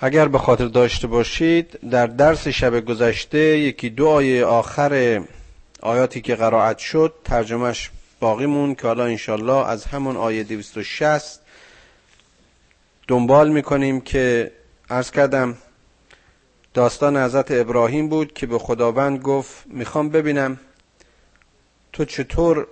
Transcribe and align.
اگر 0.00 0.28
به 0.28 0.38
خاطر 0.38 0.66
داشته 0.66 1.06
باشید 1.06 1.90
در 1.90 2.06
درس 2.06 2.48
شب 2.48 2.84
گذشته 2.84 3.38
یکی 3.38 3.90
دو 3.90 4.08
آیه 4.08 4.44
آخر 4.44 5.22
آیاتی 5.80 6.20
که 6.20 6.34
قرائت 6.34 6.78
شد 6.78 7.14
ترجمهش 7.24 7.90
باقی 8.20 8.46
مون 8.46 8.74
که 8.74 8.86
حالا 8.86 9.04
انشالله 9.04 9.66
از 9.68 9.84
همون 9.84 10.16
آیه 10.16 10.44
260 10.44 11.40
دنبال 13.08 13.48
می‌کنیم 13.50 14.00
که 14.00 14.52
ارز 14.90 15.10
کردم 15.10 15.56
داستان 16.74 17.16
حضرت 17.16 17.50
ابراهیم 17.50 18.08
بود 18.08 18.32
که 18.32 18.46
به 18.46 18.58
خداوند 18.58 19.22
گفت 19.22 19.66
می‌خوام 19.66 20.08
ببینم 20.08 20.60
تو 21.92 22.04
چطور 22.04 22.66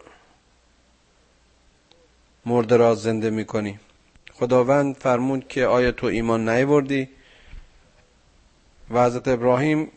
مرده 2.46 2.76
را 2.76 2.94
زنده 2.94 3.30
می‌کنی؟ 3.30 3.78
خداوند 4.32 4.96
فرمود 4.96 5.48
که 5.48 5.66
آیا 5.66 5.92
تو 5.92 6.06
ایمان 6.06 6.48
نیوردی 6.48 7.08
و 8.90 9.04
حضرت 9.04 9.28
ابراهیم 9.28 9.90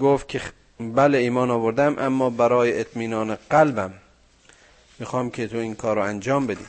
گفت 0.00 0.28
که 0.28 0.40
بله 0.80 1.18
ایمان 1.18 1.50
آوردم 1.50 1.98
اما 1.98 2.30
برای 2.30 2.80
اطمینان 2.80 3.38
قلبم 3.50 3.92
می‌خوام 4.98 5.30
که 5.30 5.48
تو 5.48 5.56
این 5.56 5.74
کار 5.74 5.96
رو 5.96 6.02
انجام 6.02 6.46
بدی. 6.46 6.66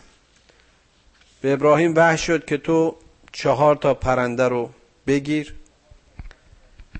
به 1.41 1.53
ابراهیم 1.53 1.95
وحش 1.95 2.21
شد 2.21 2.45
که 2.45 2.57
تو 2.57 2.95
چهار 3.31 3.75
تا 3.75 3.93
پرنده 3.93 4.47
رو 4.47 4.69
بگیر 5.07 5.55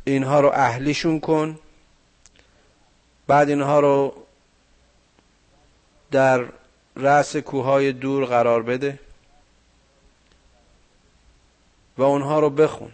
اینها 0.04 0.40
رو 0.40 0.52
اهلیشون 0.54 1.20
کن 1.20 1.60
بعد 3.28 3.50
اینها 3.50 3.80
رو 3.80 4.14
در 6.12 6.46
رأس 6.96 7.36
کوههای 7.36 7.92
دور 7.92 8.26
قرار 8.26 8.64
بده 8.64 9.00
و 11.98 12.04
اونها 12.04 12.40
رو 12.40 12.50
بخون. 12.50 12.92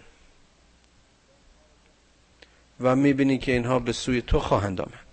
و 2.83 2.95
می‌بینی 2.95 3.37
که 3.37 3.51
اینها 3.51 3.79
به 3.79 3.91
سوی 3.91 4.21
تو 4.21 4.39
خواهند 4.39 4.81
آمد. 4.81 5.11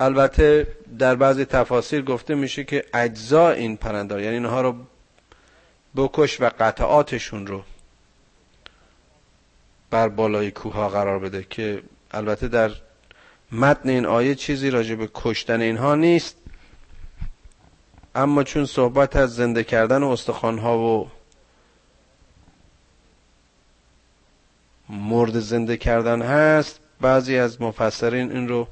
البته 0.00 0.66
در 0.98 1.14
بعضی 1.14 1.44
تفاسیر 1.44 2.02
گفته 2.02 2.34
میشه 2.34 2.64
که 2.64 2.84
اجزا 2.94 3.50
این 3.50 3.76
پرنده 3.76 4.22
یعنی 4.22 4.34
اینها 4.34 4.60
رو 4.60 4.74
بکش 5.96 6.40
و 6.40 6.50
قطعاتشون 6.58 7.46
رو 7.46 7.62
بر 9.90 10.08
بالای 10.08 10.50
کوه 10.50 10.88
قرار 10.88 11.18
بده 11.18 11.46
که 11.50 11.82
البته 12.10 12.48
در 12.48 12.70
متن 13.52 13.88
این 13.88 14.06
آیه 14.06 14.34
چیزی 14.34 14.70
راجع 14.70 14.94
به 14.94 15.08
کشتن 15.14 15.60
اینها 15.60 15.94
نیست 15.94 16.36
اما 18.14 18.42
چون 18.42 18.66
صحبت 18.66 19.16
از 19.16 19.34
زنده 19.34 19.64
کردن 19.64 20.02
استخوان 20.02 20.58
ها 20.58 20.78
و 20.78 21.10
مرد 24.88 25.40
زنده 25.40 25.76
کردن 25.76 26.22
هست. 26.22 26.80
بعضی 27.00 27.38
از 27.38 27.62
مفسرین 27.62 28.32
این 28.32 28.48
رو 28.48 28.68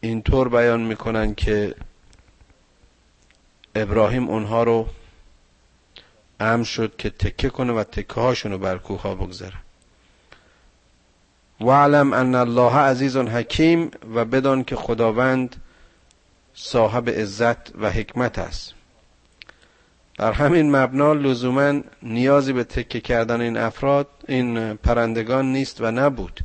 اینطور 0.00 0.48
بیان 0.48 0.80
می‌کنن 0.80 1.34
که 1.34 1.74
ابراهیم 3.74 4.28
اونها 4.28 4.62
رو 4.62 4.88
ام 6.40 6.62
شد 6.62 6.96
که 6.96 7.10
تکه 7.10 7.50
کنه 7.50 7.72
و 7.72 7.84
تکه 7.84 8.14
هاشون 8.14 8.52
رو 8.52 8.58
بر 8.58 8.78
کوه 8.78 9.02
ها 9.02 9.14
بگذاره. 9.14 9.56
علم 11.60 12.12
ان 12.12 12.34
الله 12.34 12.76
عزیز 12.76 13.16
حکیم 13.16 13.90
و 14.14 14.24
بدان 14.24 14.64
که 14.64 14.76
خداوند 14.76 15.56
صاحب 16.54 17.10
عزت 17.10 17.76
و 17.76 17.90
حکمت 17.90 18.38
است. 18.38 18.75
در 20.18 20.32
همین 20.32 20.76
مبنا 20.76 21.12
لزوما 21.12 21.80
نیازی 22.02 22.52
به 22.52 22.64
تکه 22.64 23.00
کردن 23.00 23.40
این 23.40 23.56
افراد 23.56 24.08
این 24.28 24.74
پرندگان 24.74 25.52
نیست 25.52 25.80
و 25.80 25.90
نبود. 25.90 26.40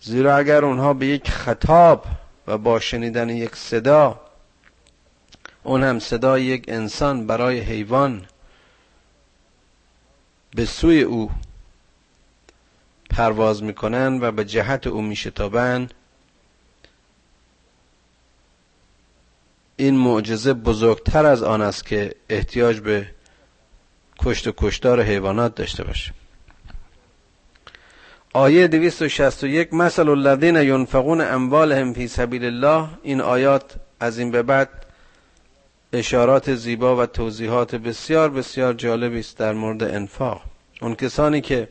زیرا 0.00 0.36
اگر 0.36 0.64
اونها 0.64 0.94
به 0.94 1.06
یک 1.06 1.30
خطاب 1.30 2.04
و 2.46 2.58
با 2.58 2.80
شنیدن 2.80 3.28
یک 3.28 3.56
صدا 3.56 4.20
اون 5.62 5.84
هم 5.84 5.98
صدای 5.98 6.44
یک 6.44 6.64
انسان 6.68 7.26
برای 7.26 7.60
حیوان 7.60 8.26
به 10.54 10.64
سوی 10.64 11.02
او 11.02 11.30
پرواز 13.10 13.62
می‌کنن 13.62 14.18
و 14.20 14.32
به 14.32 14.44
جهت 14.44 14.86
او 14.86 15.02
میشتابند 15.02 15.94
این 19.80 19.96
معجزه 19.96 20.52
بزرگتر 20.52 21.26
از 21.26 21.42
آن 21.42 21.62
است 21.62 21.86
که 21.86 22.14
احتیاج 22.28 22.80
به 22.80 23.06
کشت 24.18 24.46
و 24.46 24.52
کشتار 24.56 25.02
حیوانات 25.02 25.54
داشته 25.54 25.84
باشه 25.84 26.12
آیه 28.34 28.68
261 28.68 29.74
مثل 29.74 30.08
الذین 30.08 30.56
ینفقون 30.56 31.20
اموالهم 31.20 31.92
فی 31.92 32.08
سبیل 32.08 32.44
الله. 32.44 32.88
این 33.02 33.20
آیات 33.20 33.74
از 34.00 34.18
این 34.18 34.30
به 34.30 34.42
بعد 34.42 34.68
اشارات 35.92 36.54
زیبا 36.54 36.96
و 36.96 37.06
توضیحات 37.06 37.74
بسیار 37.74 38.30
بسیار 38.30 38.74
جالبی 38.74 39.20
است 39.20 39.38
در 39.38 39.52
مورد 39.52 39.82
انفاق. 39.82 40.42
اون 40.82 40.94
کسانی 40.94 41.40
که 41.40 41.68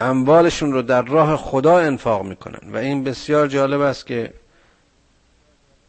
اموالشون 0.00 0.72
رو 0.72 0.82
در 0.82 1.02
راه 1.02 1.36
خدا 1.36 1.78
انفاق 1.78 2.22
می‌کنن 2.22 2.72
و 2.72 2.76
این 2.76 3.04
بسیار 3.04 3.46
جالب 3.46 3.80
است 3.80 4.06
که 4.06 4.32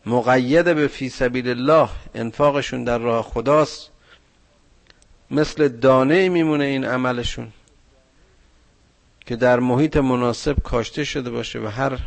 مقید 0.07 0.65
به 0.75 0.87
فی 0.87 1.09
سبیل 1.09 1.49
الله 1.49 1.89
انفاقشون 2.15 2.83
در 2.83 2.97
راه 2.97 3.23
خداست. 3.23 3.89
مثل 5.31 5.67
دانه 5.67 6.29
میمونه 6.29 6.63
این 6.63 6.85
عملشون 6.85 7.51
که 9.25 9.35
در 9.35 9.59
محیط 9.59 9.97
مناسب 9.97 10.59
کاشته 10.63 11.03
شده 11.03 11.29
باشه 11.29 11.59
و 11.59 11.67
هر 11.67 11.99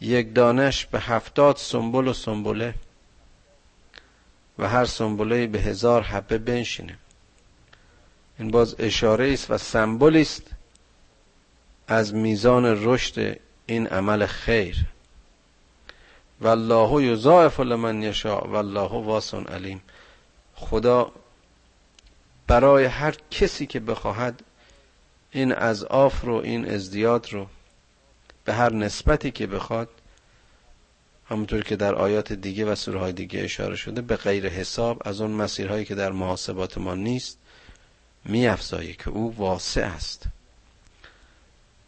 یک 0.00 0.34
دانش 0.34 0.86
به 0.86 1.00
هفتاد 1.00 1.56
سنبل 1.56 2.08
و 2.08 2.12
سنبله 2.12 2.74
و 4.58 4.68
هر 4.68 4.84
سنبله 4.84 5.46
به 5.46 5.60
هزار 5.60 6.02
حبه 6.02 6.38
بنشینه. 6.38 6.98
این 8.38 8.50
باز 8.50 8.76
اشاره 8.78 9.32
است 9.32 9.50
و 9.50 9.58
سمبولی 9.58 10.20
است 10.20 10.42
از 11.88 12.14
میزان 12.14 12.64
رشد 12.84 13.40
این 13.66 13.86
عمل 13.86 14.26
خیر. 14.26 14.93
والله 16.40 17.04
یضاعف 17.04 17.60
لمن 17.60 18.02
یشاء 18.02 18.46
والله 18.48 18.92
واسع 18.92 19.38
علیم. 19.38 19.82
خدا 20.54 21.12
برای 22.46 22.84
هر 22.84 23.14
کسی 23.30 23.66
که 23.66 23.80
بخواهد 23.80 24.42
این 25.30 25.52
از 25.52 25.84
آف 25.84 26.20
رو 26.20 26.34
این 26.34 26.70
ازدیاد 26.70 27.32
رو 27.32 27.46
به 28.44 28.54
هر 28.54 28.72
نسبتی 28.72 29.30
که 29.30 29.46
بخواد 29.46 29.88
همونطور 31.30 31.62
که 31.62 31.76
در 31.76 31.94
آیات 31.94 32.32
دیگه 32.32 32.64
و 32.64 32.74
سوره 32.74 32.98
های 32.98 33.12
دیگه 33.12 33.40
اشاره 33.40 33.76
شده 33.76 34.00
به 34.00 34.16
غیر 34.16 34.48
حساب 34.48 35.02
از 35.04 35.20
اون 35.20 35.30
مسیرهایی 35.30 35.84
که 35.84 35.94
در 35.94 36.12
محاسبات 36.12 36.78
ما 36.78 36.94
نیست 36.94 37.38
میافزایی 38.24 38.94
که 38.94 39.10
او 39.10 39.36
واسع 39.36 39.86
است. 39.86 40.22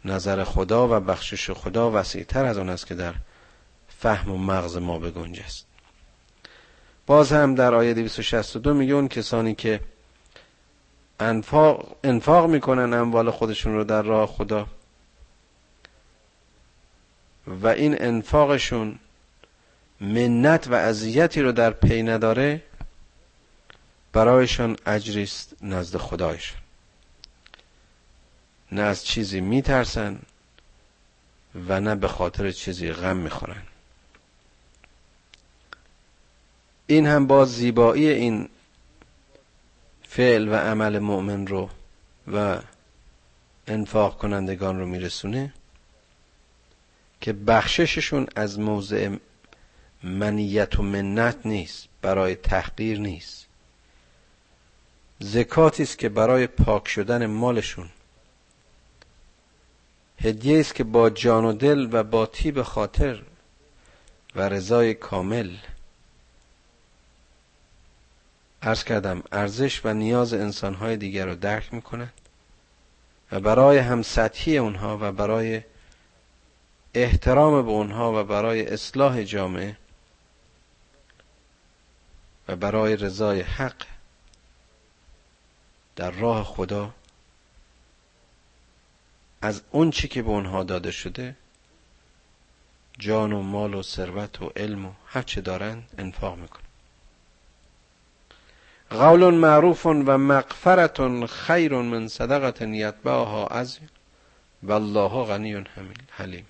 نظر 0.04 0.44
خدا 0.44 0.88
و 0.88 1.00
بخشش 1.00 1.50
خدا 1.50 1.90
وسیعتر 1.90 2.44
از 2.44 2.58
آن 2.58 2.68
است 2.68 2.86
که 2.86 2.94
در 2.94 3.14
فهم 3.98 4.30
و 4.30 4.38
مغز 4.38 4.76
ما 4.76 4.98
بگنج 4.98 5.40
است. 5.40 5.66
باز 7.06 7.32
هم 7.32 7.54
در 7.54 7.74
آیه 7.74 7.94
262 7.94 8.74
میگه 8.74 8.94
اون 8.94 9.08
کسانی 9.08 9.54
که 9.54 9.80
انفاق, 11.20 11.96
انفاق 12.04 12.50
می‌کنن 12.50 12.92
اموال 12.92 13.30
خودشون 13.30 13.74
رو 13.74 13.84
در 13.84 14.02
راه 14.02 14.26
خدا 14.26 14.66
و 17.46 17.66
این 17.66 18.02
انفاقشون 18.02 18.98
منت 20.00 20.68
و 20.68 20.74
اذیتی 20.74 21.42
رو 21.42 21.52
در 21.52 21.70
پی 21.70 22.02
نداره 22.02 22.62
برایشان 24.12 24.76
اجریست 24.86 25.54
نزد 25.62 25.96
خدایشان. 25.96 26.58
نه 28.72 28.82
از 28.82 29.04
چیزی 29.04 29.40
میترسن 29.40 30.18
و 31.68 31.80
نه 31.80 31.94
به 31.94 32.08
خاطر 32.08 32.50
چیزی 32.50 32.92
غم 32.92 33.16
می‌خورن. 33.16 33.62
این 36.86 37.06
هم 37.06 37.26
با 37.26 37.44
زیبایی 37.44 38.08
این 38.08 38.48
فعل 40.08 40.48
و 40.48 40.54
عمل 40.54 40.98
مؤمن 40.98 41.46
رو 41.46 41.70
و 42.32 42.58
انفاق 43.66 44.18
کنندگان 44.18 44.78
رو 44.78 44.86
میرسونه 44.86 45.52
که 47.20 47.32
بخشششون 47.32 48.26
از 48.36 48.58
موضع 48.58 49.16
منیت 50.02 50.78
و 50.78 50.82
منت 50.82 51.36
نیست 51.44 51.88
برای 52.02 52.34
تحقیر 52.34 53.00
نیست. 53.00 53.46
زکاتی 55.18 55.82
است 55.82 55.98
که 55.98 56.08
برای 56.08 56.46
پاک 56.46 56.88
شدن 56.88 57.26
مالشون. 57.26 57.88
هدیه 60.20 60.60
است 60.60 60.74
که 60.74 60.84
با 60.84 61.10
جان 61.10 61.44
و 61.44 61.52
دل 61.52 61.88
و 61.92 62.02
با 62.02 62.26
تیب 62.26 62.62
خاطر 62.62 63.22
و 64.34 64.48
رضای 64.48 64.94
کامل 64.94 65.50
ارز 68.62 68.84
کردم 68.84 69.22
ارزش 69.32 69.80
و 69.84 69.94
نیاز 69.94 70.34
انسانهای 70.34 70.96
دیگر 70.96 71.26
رو 71.26 71.34
درک 71.34 71.74
می‌کنند 71.74 72.12
و 73.32 73.40
برای 73.40 73.78
هم 73.78 74.02
سطحی 74.02 74.58
اونها 74.58 74.98
و 75.00 75.12
برای 75.12 75.62
احترام 76.94 77.62
به 77.62 77.70
اونها 77.70 78.20
و 78.20 78.24
برای 78.24 78.66
اصلاح 78.66 79.22
جامعه 79.22 79.76
و 82.48 82.56
برای 82.56 82.96
رضای 82.96 83.40
حق 83.40 83.86
در 85.96 86.10
راه 86.10 86.44
خدا 86.44 86.94
از 89.42 89.62
اون 89.70 89.90
چی 89.90 90.08
که 90.08 90.22
به 90.22 90.28
اونها 90.28 90.62
داده 90.64 90.90
شده 90.90 91.36
جان 92.98 93.32
و 93.32 93.42
مال 93.42 93.74
و 93.74 93.82
ثروت 93.82 94.42
و 94.42 94.52
علم 94.56 94.86
و 94.86 94.92
هر 95.06 95.22
چه 95.22 95.40
دارند 95.40 95.90
انفاق 95.98 96.38
می‌کنن 96.38 96.65
قول 98.90 99.34
معروف 99.34 99.86
و 99.86 100.18
مغفرت 100.18 101.26
خیر 101.26 101.74
من 101.74 102.08
صدقت 102.08 102.62
یتبعها 102.62 103.46
از 103.46 103.78
والله 104.62 105.24
غنی 105.24 105.64
حلیم. 106.10 106.46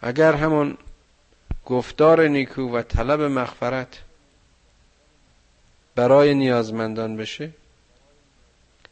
اگر 0.00 0.32
همون 0.32 0.78
گفتار 1.66 2.28
نیکو 2.28 2.62
و 2.62 2.82
طلب 2.82 3.20
مغفرت 3.20 4.02
برای 5.94 6.34
نیازمندان 6.34 7.16
بشه 7.16 7.50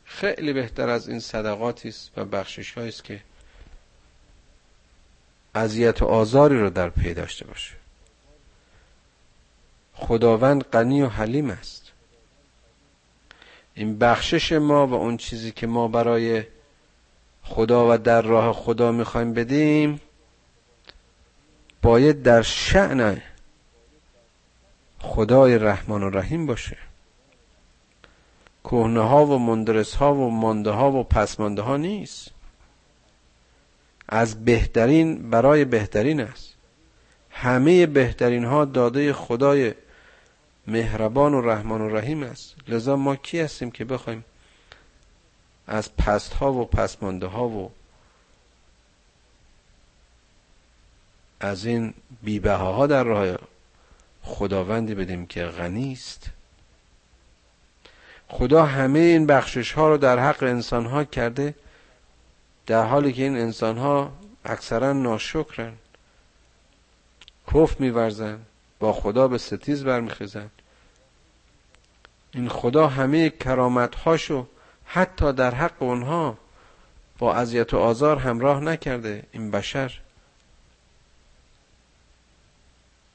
خیلی 0.05 0.53
بهتر 0.53 0.89
از 0.89 1.09
این 1.09 1.21
صدقاتی 1.21 1.89
است 1.89 2.11
و 2.17 2.25
بخشش 2.25 2.79
است 2.79 3.05
که 3.05 3.21
اذیت 5.55 6.03
و 6.03 6.05
آزاری 6.05 6.61
رو 6.61 6.71
در 6.71 6.89
پی 6.89 7.15
داشته 7.15 7.47
باشه. 7.47 7.84
خداوند 9.95 10.65
غنی 10.65 11.03
و 11.03 11.09
حلیم 11.09 11.51
است. 11.51 11.93
این 13.75 13.99
بخشش 13.99 14.53
ما 14.53 14.87
و 14.87 14.95
اون 14.95 15.17
چیزی 15.17 15.53
که 15.53 15.67
ما 15.67 15.89
برای 15.89 16.45
خدا 17.43 17.95
و 17.95 17.99
در 17.99 18.23
راه 18.23 18.53
خدا 18.53 18.93
می‌خوایم 18.93 19.35
بدیم 19.35 20.01
باید 21.83 22.23
در 22.23 22.43
شعن 22.43 23.23
خدای 24.99 25.59
رحمان 25.59 26.03
و 26.03 26.11
رحیم 26.11 26.47
باشه. 26.47 26.77
کهنه 28.65 29.01
ها 29.01 29.27
و 29.27 29.39
مندرس 29.39 29.95
ها 29.95 30.15
و 30.15 30.31
مانده 30.31 30.71
ها 30.71 30.93
و 30.93 31.05
پسمانده 31.05 31.63
ها 31.63 31.77
نیست. 31.77 32.31
از 34.09 34.45
بهترین 34.45 35.31
برای 35.31 35.65
بهترین 35.65 36.21
است. 36.21 36.55
همه 37.31 37.87
بهترین 37.87 38.45
ها 38.45 38.65
داده 38.65 39.13
خدای 39.13 39.75
مهربان 40.67 41.35
و 41.35 41.41
رحمان 41.41 41.81
و 41.81 41.89
رحیم 41.89 42.23
است. 42.23 42.55
لذا 42.69 42.97
ما 42.97 43.17
کی 43.17 43.41
هستیم 43.41 43.71
که 43.71 43.85
بخوایم 43.85 44.25
از 45.67 45.97
پست 45.97 46.33
ها 46.33 46.53
و 46.53 46.65
پسمانده 46.65 47.27
ها 47.27 47.49
و 47.49 47.71
از 51.41 51.65
این 51.65 51.95
بیبه 52.23 52.53
ها 52.55 52.87
در 52.87 53.05
راه 53.05 53.39
خداوندی 54.23 54.95
بدیم 54.95 55.27
که 55.27 55.45
غنی 55.45 55.93
است. 55.93 56.31
خدا 58.29 58.67
همه 58.67 58.99
این 58.99 59.27
بخشش 59.27 59.73
ها 59.73 59.89
رو 59.89 59.97
در 59.97 60.19
حق 60.19 60.43
انسان 60.43 60.87
ها 60.87 61.05
کرده 61.05 61.55
در 62.67 62.87
حالی 62.87 63.13
که 63.13 63.23
این 63.23 63.37
انسان 63.37 63.79
ها 63.79 64.13
اکثرا 64.45 64.93
ناشکرن 64.93 65.73
کف 67.55 67.81
میورزن 67.81 68.39
با 68.79 68.93
خدا 68.93 69.29
به 69.29 69.39
ستیز 69.39 69.85
برمیخیزن. 69.85 70.51
این 72.35 72.49
خدا 72.49 72.89
همه 72.89 73.31
کرامت 73.31 73.95
هاشو 73.95 74.47
حتی 74.85 75.33
در 75.33 75.55
حق 75.55 75.83
اونها 75.83 76.39
با 77.19 77.35
اذیت 77.35 77.75
و 77.75 77.79
آزار 77.79 78.19
همراه 78.19 78.61
نکرده 78.61 79.23
این 79.33 79.51
بشر. 79.51 80.01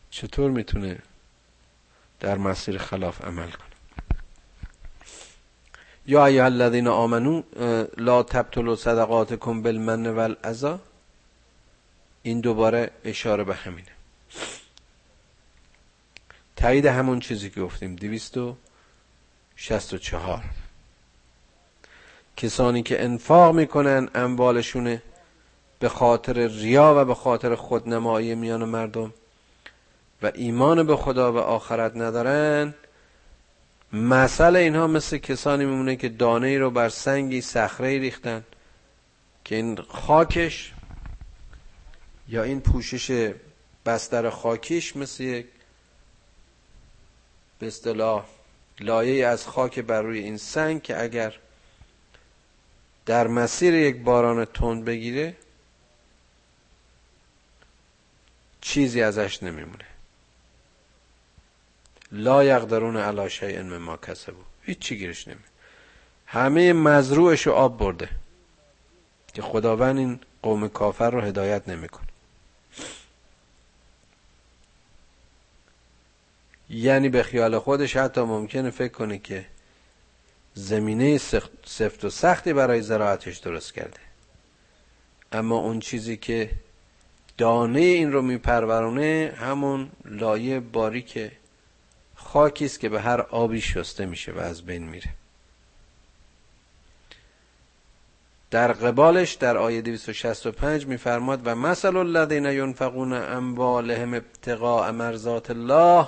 چطور 0.10 0.52
می‌تونه 0.52 1.00
در 2.20 2.38
مسیر 2.38 2.78
خلاف 2.78 3.26
عمل 3.26 3.50
کنه؟ 3.50 3.70
یا 6.08 6.26
ایها 6.26 6.46
الذین 6.46 6.88
آمنو 6.88 7.44
لا 7.98 8.24
تبطلوا 8.24 8.76
صدقاتکم 8.76 9.62
بالمن 9.62 10.08
والعزا 10.08 10.80
این 12.24 12.42
دوباره 12.42 12.92
اشاره 13.06 13.44
به 13.44 13.56
همینه. 13.56 13.92
تایید 16.56 16.86
همون 16.86 17.20
چیزی 17.20 17.50
که 17.50 17.62
گفتیم 17.62 17.96
دویست 17.96 18.38
و 18.38 18.56
شست 19.62 19.94
و 19.94 19.98
چهار. 19.98 20.44
کسانی 22.38 22.84
که 22.84 23.04
انفاق 23.04 23.56
می‌کنن 23.56 24.10
اموالشونه 24.16 25.02
به 25.80 25.90
خاطر 25.90 26.34
ریا 26.34 26.94
و 26.98 27.06
به 27.06 27.16
خاطر 27.16 27.56
خودنمایی 27.56 28.36
میان 28.36 28.64
مردم 28.64 29.14
و 30.22 30.32
ایمان 30.36 30.84
به 30.84 30.96
خدا 30.96 31.34
و 31.34 31.38
آخرت 31.38 31.96
ندارن 31.96 32.74
مثل 33.94 34.56
اینها 34.56 34.88
مثل 34.88 35.18
کسانی 35.18 35.66
میمونه 35.66 35.96
که 35.96 36.10
دانه 36.10 36.48
ای 36.48 36.58
رو 36.58 36.72
بر 36.72 36.90
سنگی 36.90 37.42
صخره 37.42 38.00
ریختن 38.00 38.44
که 39.46 39.56
این 39.56 39.76
خاکش 39.76 40.74
یا 42.28 42.44
این 42.44 42.62
پوشش 42.62 43.34
بستر 43.86 44.30
خاکیش 44.30 44.96
مثل 44.96 45.24
یک 45.24 45.48
به 47.60 47.68
اصطلاح 47.68 48.26
لایه 48.80 49.28
از 49.28 49.48
خاک 49.48 49.80
بر 49.80 50.02
روی 50.02 50.20
این 50.20 50.38
سنگ 50.38 50.82
که 50.82 51.02
اگر 51.02 51.36
در 53.06 53.28
مسیر 53.28 53.74
یک 53.74 54.02
باران 54.02 54.46
تند 54.46 54.86
بگیره 54.86 55.36
چیزی 58.62 59.02
ازش 59.02 59.44
نمیمونه. 59.44 59.86
لا 62.12 62.44
یقدرون 62.44 62.98
علی 62.98 63.30
شیء 63.30 63.64
مما 63.64 63.98
کسبو 63.98 64.42
هیچ 64.62 64.80
چی 64.80 64.98
گیرش 64.98 65.28
نمی 65.28 65.44
همه 66.26 66.74
مزروعش 66.74 67.48
رو 67.48 67.54
آب 67.54 67.78
برده 67.78 68.10
که 69.34 69.42
خداوند 69.42 69.98
این 69.98 70.20
قوم 70.42 70.68
کافر 70.68 71.10
رو 71.10 71.22
هدایت 71.22 71.70
نمی‌کنه. 71.70 72.09
یعنی 76.70 77.10
به 77.10 77.24
خیال 77.24 77.60
خودش 77.60 77.98
حتی 77.98 78.22
ممکنه 78.22 78.70
فکر 78.70 78.94
کنه 78.94 79.18
که 79.18 79.46
زمینه 80.54 81.18
سفت 81.66 82.06
و 82.06 82.10
سختی 82.10 82.54
برای 82.54 82.82
زراعتش 82.82 83.38
درست 83.38 83.74
کرده. 83.74 84.00
اما 85.32 85.58
اون 85.58 85.80
چیزی 85.80 86.18
که 86.18 86.52
دانه 87.38 87.80
این 87.80 88.12
رو 88.12 88.22
میپرورونه 88.22 89.34
همون 89.38 89.90
لایه 90.06 90.60
باریک 90.60 91.32
خاکی 92.16 92.66
است 92.66 92.80
که 92.80 92.90
به 92.90 93.02
هر 93.02 93.22
آبی 93.22 93.62
شسته 93.62 94.06
میشه 94.06 94.32
و 94.32 94.40
از 94.40 94.62
بین 94.62 94.84
میره. 94.84 95.10
در 98.52 98.74
قبالش 98.74 99.34
در 99.34 99.58
آیه 99.58 99.82
265 99.82 100.86
میفرماد 100.86 101.42
و 101.44 101.56
مثل 101.56 101.98
الذین 101.98 102.46
ینفقون 102.46 103.14
اموالهم 103.14 104.14
ابتغاء 104.14 104.92
مرضات 104.92 105.50
الله 105.50 106.08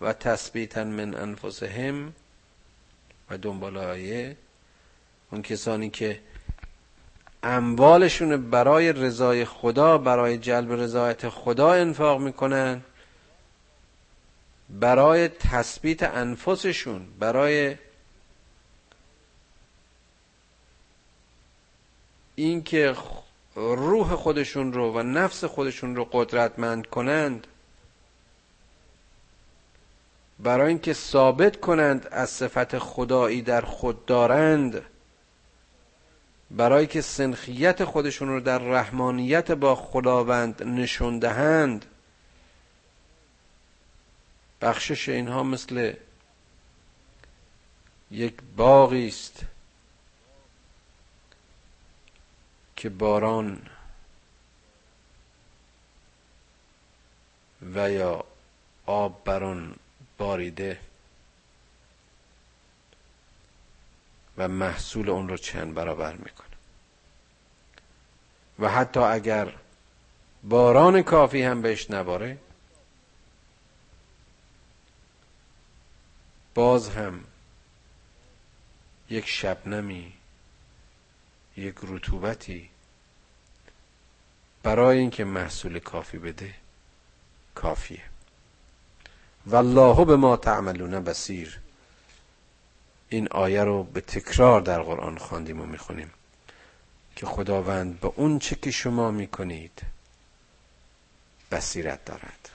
و 0.00 0.12
تثبیتا 0.12 0.84
من 0.84 1.14
انفسهم 1.14 2.12
و 3.30 3.38
دنبال 3.38 3.76
آیه 3.76 4.36
اون 5.32 5.42
کسانی 5.42 5.90
که 5.90 6.20
اموالشون 7.42 8.50
برای 8.50 8.92
رضای 8.92 9.44
خدا 9.44 9.98
برای 9.98 10.38
جلب 10.38 10.72
رضایت 10.72 11.28
خدا 11.28 11.72
انفاق 11.72 12.20
می‌کنن. 12.20 12.82
برای 14.70 15.28
تثبیت 15.28 16.02
انفسشون 16.02 17.06
برای 17.18 17.76
اینکه 22.34 22.96
روح 23.56 24.14
خودشون 24.14 24.72
رو 24.72 24.92
و 24.92 25.02
نفس 25.02 25.44
خودشون 25.44 25.96
رو 25.96 26.08
قدرتمند 26.12 26.86
کنند 26.86 27.46
برای 30.40 30.68
اینکه 30.68 30.92
ثابت 30.92 31.60
کنند 31.60 32.06
از 32.10 32.30
صفت 32.30 32.78
خدایی 32.78 33.42
در 33.42 33.60
خود 33.60 34.06
دارند 34.06 34.82
برای 36.50 36.86
که 36.86 37.00
سنخیت 37.00 37.84
خودشون 37.84 38.28
رو 38.28 38.40
در 38.40 38.58
رحمانیت 38.58 39.50
با 39.50 39.74
خداوند 39.74 40.62
نشون 40.62 41.18
دهند 41.18 41.84
بخشش 44.62 45.08
اینها 45.08 45.42
مثل 45.42 45.92
یک 48.10 48.34
باغی 48.56 49.08
است 49.08 49.40
که 52.76 52.88
باران 52.88 53.62
و 57.74 57.90
یا 57.90 58.24
آب 58.86 59.24
بران 59.24 59.76
باریده 60.18 60.80
و 64.36 64.48
محصول 64.48 65.10
اون 65.10 65.28
رو 65.28 65.36
چند 65.36 65.74
برابر 65.74 66.16
می‌کنه. 66.16 66.48
و 68.58 68.68
حتی 68.68 69.00
اگر 69.00 69.54
باران 70.44 71.02
کافی 71.02 71.42
هم 71.42 71.62
بهش 71.62 71.90
نباره 71.90 72.38
باز 76.54 76.88
هم 76.88 77.24
یک 79.10 79.28
شبنمی 79.28 80.12
یک 81.56 81.74
رطوبتی 81.82 82.70
برای 84.62 84.98
اینکه 84.98 85.24
محصول 85.24 85.78
کافی 85.78 86.18
بده 86.18 86.54
کافیه. 87.54 88.02
والله 89.50 90.04
به 90.04 90.16
ما 90.16 90.36
تعملون 90.36 91.04
بسیر 91.04 91.60
این 93.08 93.28
آیه 93.28 93.64
رو 93.64 93.84
به 93.84 94.00
تکرار 94.00 94.60
در 94.60 94.82
قرآن 94.82 95.18
خواندیم 95.18 95.60
و 95.60 95.66
می‌خونیم. 95.66 96.10
که 97.16 97.26
خداوند 97.26 98.00
به 98.00 98.12
اون 98.16 98.38
چه 98.38 98.56
که 98.56 98.70
شما 98.70 99.10
می‌کنید 99.10 99.82
بصیرت 101.52 102.04
دارد. 102.04 102.48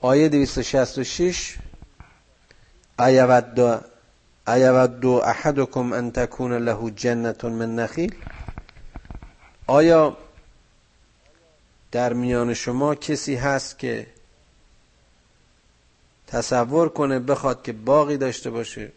آیه 0.00 0.28
266 0.28 1.58
ایود 2.98 3.84
ایود 4.46 5.06
احدکم 5.06 5.92
ان 5.92 6.10
تکون 6.10 6.52
له 6.52 6.90
جنت 6.90 7.44
من 7.44 7.74
نخیل. 7.76 8.14
آیا 9.66 10.16
در 11.94 12.12
میان 12.12 12.54
شما 12.54 12.94
کسی 12.94 13.36
هست 13.36 13.78
که 13.78 14.06
تصور 16.26 16.88
کنه 16.88 17.18
بخواد 17.18 17.62
که 17.62 17.72
باقی 17.72 18.16
داشته 18.16 18.50
باشه 18.50 18.92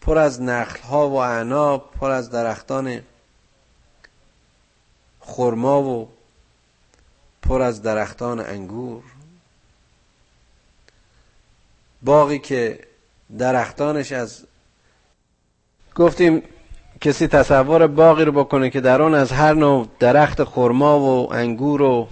پر 0.00 0.18
از 0.18 0.42
نخل 0.42 0.80
ها 0.80 1.10
و 1.10 1.14
اعناب 1.14 1.90
پر 1.90 2.10
از 2.10 2.30
درختان 2.30 3.02
خرما 5.20 5.82
و 5.82 6.08
پر 7.42 7.62
از 7.62 7.82
درختان 7.82 8.40
انگور. 8.40 9.02
باقی 12.02 12.38
که 12.38 12.86
درختانش 13.38 14.12
از 14.12 14.44
گفتیم 15.94 16.42
کسی 17.00 17.26
تصور 17.26 17.86
باقی 17.86 18.24
رو 18.24 18.32
بکنه 18.32 18.70
که 18.70 18.80
در 18.80 19.02
آن 19.02 19.14
از 19.14 19.32
هر 19.32 19.54
نوع 19.54 19.88
درخت 19.98 20.44
خرما 20.44 21.00
و 21.00 21.32
انگور 21.32 21.82
و 21.82 22.08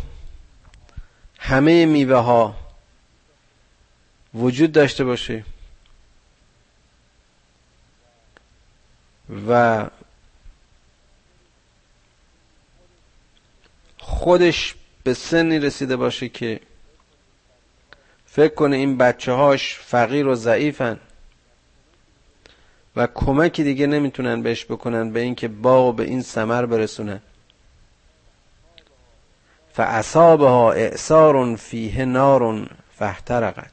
همه 1.39 1.87
میوه 1.87 2.17
ها 2.17 2.55
وجود 4.35 4.73
داشته 4.73 5.05
باشه 5.05 5.45
و 9.49 9.87
خودش 13.99 14.75
به 15.05 15.15
سنی 15.15 15.59
رسیده 15.59 15.97
باشه 15.97 16.29
که 16.29 16.61
فکر 18.27 18.55
کنه 18.55 18.77
این 18.77 18.97
بچه 18.97 19.33
هاش 19.33 19.75
فقیر 19.75 20.27
و 20.27 20.35
ضعیفن. 20.35 21.01
و 22.97 23.07
کمکی 23.15 23.65
دیگه 23.65 23.87
نمی‌تونن 23.87 24.43
بهش 24.43 24.65
بکنن 24.65 25.11
به 25.11 25.21
اینکه 25.21 25.49
باغ 25.49 25.97
به 25.97 26.05
این 26.05 26.23
سمر 26.23 26.67
برسونن 26.67 27.21
فاصابها 29.73 30.73
اعصار 30.73 31.57
فیه 31.57 32.05
نار 32.05 32.69
فاحترقت. 32.99 33.73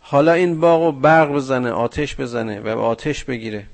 حالا 0.00 0.32
این 0.32 0.60
باغ 0.60 1.00
برق 1.00 1.32
بزنه 1.32 1.70
آتش 1.70 2.16
بزنه 2.16 2.60
و 2.60 2.68
آتش 2.68 3.24
بگیره. 3.24 3.66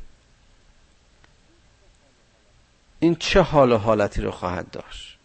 این 3.01 3.15
چه 3.15 3.41
حال 3.41 3.73
و 3.73 3.77
حالتی 3.77 4.23
رو 4.23 4.31
خواهد 4.31 4.71
داشت؟ 4.71 5.19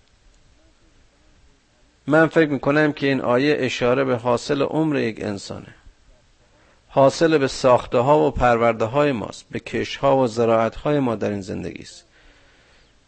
من 2.07 2.27
فکر 2.27 2.49
می‌کنم 2.49 2.93
که 2.93 3.07
این 3.07 3.21
آیه 3.21 3.57
اشاره 3.59 4.03
به 4.03 4.15
حاصل 4.15 4.61
عمر 4.61 4.97
یک 4.97 5.23
انسانه. 5.23 5.76
حاصل 6.97 7.37
به 7.37 7.47
ساخته 7.47 7.97
ها 7.97 8.19
و 8.19 8.31
پرورده 8.31 8.85
های 8.85 9.11
ماست 9.11 9.45
به 9.51 9.59
کش 9.59 9.95
ها 9.95 10.17
و 10.17 10.27
زراعت 10.27 10.75
های 10.75 10.99
ما 10.99 11.15
در 11.15 11.29
این 11.29 11.41
زندگی 11.41 11.83
است. 11.83 12.05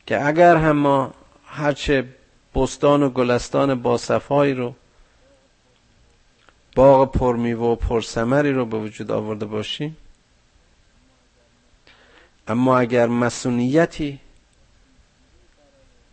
که 0.06 0.26
اگر 0.26 0.56
هم 0.56 0.78
ما 0.78 1.14
هرچه 1.46 2.06
بستان 2.56 3.04
و 3.04 3.10
گلستان 3.10 3.82
با 3.82 3.98
صفایی 3.98 4.54
رو 4.54 4.76
باغ 6.76 7.12
پرمیوه 7.12 7.62
و 7.68 7.76
پرسمری 7.76 8.52
رو 8.52 8.66
به 8.66 8.78
وجود 8.78 9.12
آورده 9.12 9.46
باشیم 9.46 9.98
اما 12.48 12.80
اگر 12.80 13.08
مسئولیتی 13.08 14.20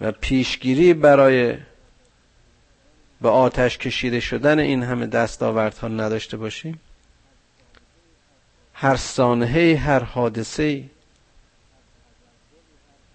و 0.01 0.13
پیشگیری 0.13 0.95
برای 0.95 1.57
به 3.21 3.29
آتش 3.29 3.79
کشیده 3.79 4.21
شدن 4.21 4.59
این 4.59 4.83
همه 4.83 5.07
دستاوردها 5.07 5.89
نداشته 5.89 6.37
باشیم 6.37 6.81
هر 8.79 8.97
سانحه 8.97 9.77
هر 9.77 10.03
حادثه 10.03 10.85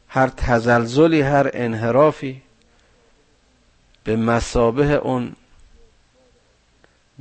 هر 0.08 0.28
تزلزلی 0.28 1.22
هر 1.22 1.50
انحرافی 1.54 2.42
به 4.04 4.16
مسابه 4.16 4.94
اون 4.94 5.36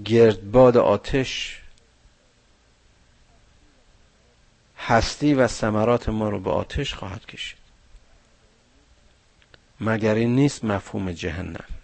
گردباد 0.04 0.76
آتش 0.76 1.62
هستی 4.78 5.34
و 5.34 5.46
ثمرات 5.46 6.08
ما 6.08 6.28
رو 6.28 6.40
به 6.40 6.50
آتش 6.50 6.94
خواهد 6.94 7.26
کشید. 7.26 7.58
مگر 9.80 10.14
این 10.14 10.34
نیست 10.34 10.64
مفهوم 10.64 11.12
جهنم؟ 11.12 11.79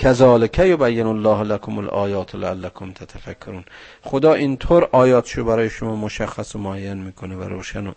کذالک 0.00 0.58
یبین 0.58 1.06
الله 1.06 1.42
لكم 1.42 1.78
الآیات 1.78 2.34
لعلکم 2.34 2.92
تتفکرون. 2.92 3.64
خدا 4.02 4.34
اینطور 4.34 4.88
آیاتشو 4.92 5.44
برای 5.44 5.70
شما 5.70 5.96
مشخص 5.96 6.54
و 6.54 6.58
معین 6.58 6.96
می‌کنه 6.96 7.36
و 7.36 7.42
روشن 7.42 7.86
و 7.86 7.92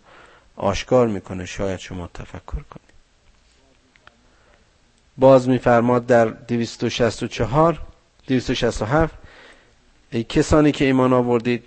آشکار 0.55 1.07
می‌کنه. 1.07 1.45
شاید 1.45 1.79
شما 1.79 2.09
تفکر 2.13 2.51
کنید. 2.51 2.93
باز 5.17 5.49
میفرماد 5.49 6.05
در 6.05 6.25
264 6.25 7.81
267 8.27 9.13
ای 10.11 10.23
کسانی 10.23 10.71
که 10.71 10.85
ایمان 10.85 11.13
آوردید 11.13 11.63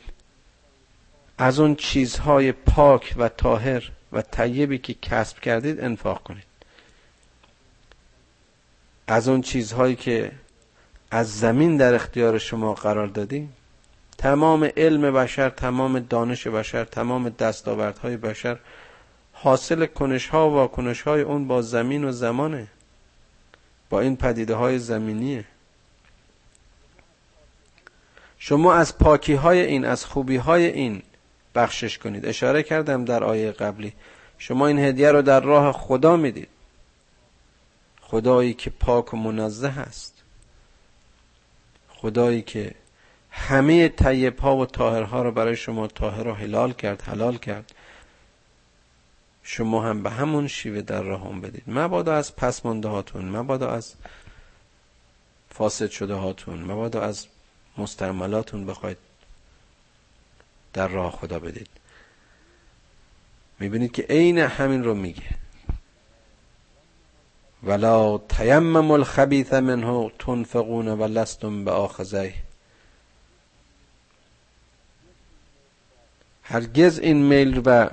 از 1.39 1.61
اون 1.61 1.75
چیزهای 1.75 2.53
پاک 2.53 3.15
و 3.19 3.29
طاهر 3.29 3.91
و 4.13 4.23
طیبی 4.23 4.79
که 4.79 4.95
کسب 4.95 5.41
کردید 5.41 5.81
انفاق 5.81 6.23
کنید. 6.23 6.46
از 9.07 9.29
اون 9.29 9.41
چیزهایی 9.41 9.97
که 9.97 10.33
از 11.11 11.39
زمین 11.39 11.77
در 11.77 11.95
اختیار 11.95 12.39
شما 12.39 12.75
قرار 12.75 13.07
دادیم 13.07 13.53
تمام 14.19 14.71
علم 14.77 15.13
بشر 15.13 15.51
تمام 15.51 15.99
دانش 15.99 16.47
بشر 16.47 16.85
تمام 16.85 17.29
دستاوردهای 17.29 18.17
بشر 18.17 18.59
حاصل 19.33 19.87
کنش 19.87 20.29
ها 20.29 20.51
و 20.51 20.53
واکنش 20.53 21.03
های 21.03 21.23
اون 21.23 21.49
با 21.49 21.63
زمین 21.63 22.05
و 22.05 22.13
زمانه. 22.13 22.67
با 23.91 24.01
این 24.01 24.17
پدیده 24.17 24.55
های 24.55 24.79
زمینیه. 24.79 25.45
شما 28.39 28.75
از 28.75 28.99
پاکی 28.99 29.35
های 29.35 29.61
این 29.61 29.85
از 29.85 30.05
خوبی 30.05 30.37
های 30.37 30.67
این 30.67 31.03
بخشش 31.55 31.99
کنید. 31.99 32.27
اشاره 32.27 32.63
کردم 32.63 33.05
در 33.05 33.25
آیه 33.25 33.53
قبلی. 33.53 33.93
شما 34.39 34.67
این 34.67 34.79
هدیه 34.79 35.13
رو 35.13 35.23
در 35.23 35.41
راه 35.41 35.73
خدا 35.73 36.17
می‌دید. 36.17 36.49
خدایی 38.09 38.55
که 38.55 38.71
پاک 38.71 39.15
و 39.15 39.17
منزه 39.17 39.69
است. 39.69 40.23
خدایی 41.89 42.43
که 42.43 42.75
همه 43.31 43.89
طیب 43.89 44.39
ها 44.39 44.57
و 44.57 44.67
ها 45.05 45.23
رو 45.23 45.33
برای 45.33 45.57
شما 45.57 45.87
طاهر 45.87 46.29
و 46.29 46.35
حلال 46.35 46.73
کرد 46.73 47.03
حلال 47.03 47.37
کرد. 47.37 47.73
شما 49.43 49.83
هم 49.83 50.03
به 50.03 50.11
همون 50.11 50.49
شیوه 50.49 50.81
در 50.81 51.03
راه 51.03 51.41
بدید 51.41 51.63
مبادا 51.67 52.15
از 52.15 52.37
پس 52.37 52.67
مانده 52.67 52.89
هاتون 52.89 53.25
مبادا 53.25 53.71
از 53.71 53.95
فاسد 55.51 55.91
شده 55.91 56.15
هاتون 56.15 56.59
مبادا 56.63 57.03
از 57.03 57.27
مستعملاتون 57.79 58.67
بخواید 58.67 58.99
در 60.73 60.89
راه 60.89 61.13
خدا 61.13 61.39
بدید. 61.39 61.69
می‌بینید 63.59 63.93
که 63.93 64.03
عین 64.03 64.39
همین 64.39 64.85
رو 64.85 64.95
میگه. 64.95 65.46
ولا 67.67 68.19
تیمم 68.19 68.91
الخبیث 68.91 69.53
منه 69.53 70.11
تنفقون 70.19 70.89
و 70.89 71.05
لستم 71.07 71.65
به 71.65 71.71
آخذه 71.71 72.35
هرگز 76.43 76.99
این 76.99 77.23
میل 77.23 77.63
و 77.65 77.91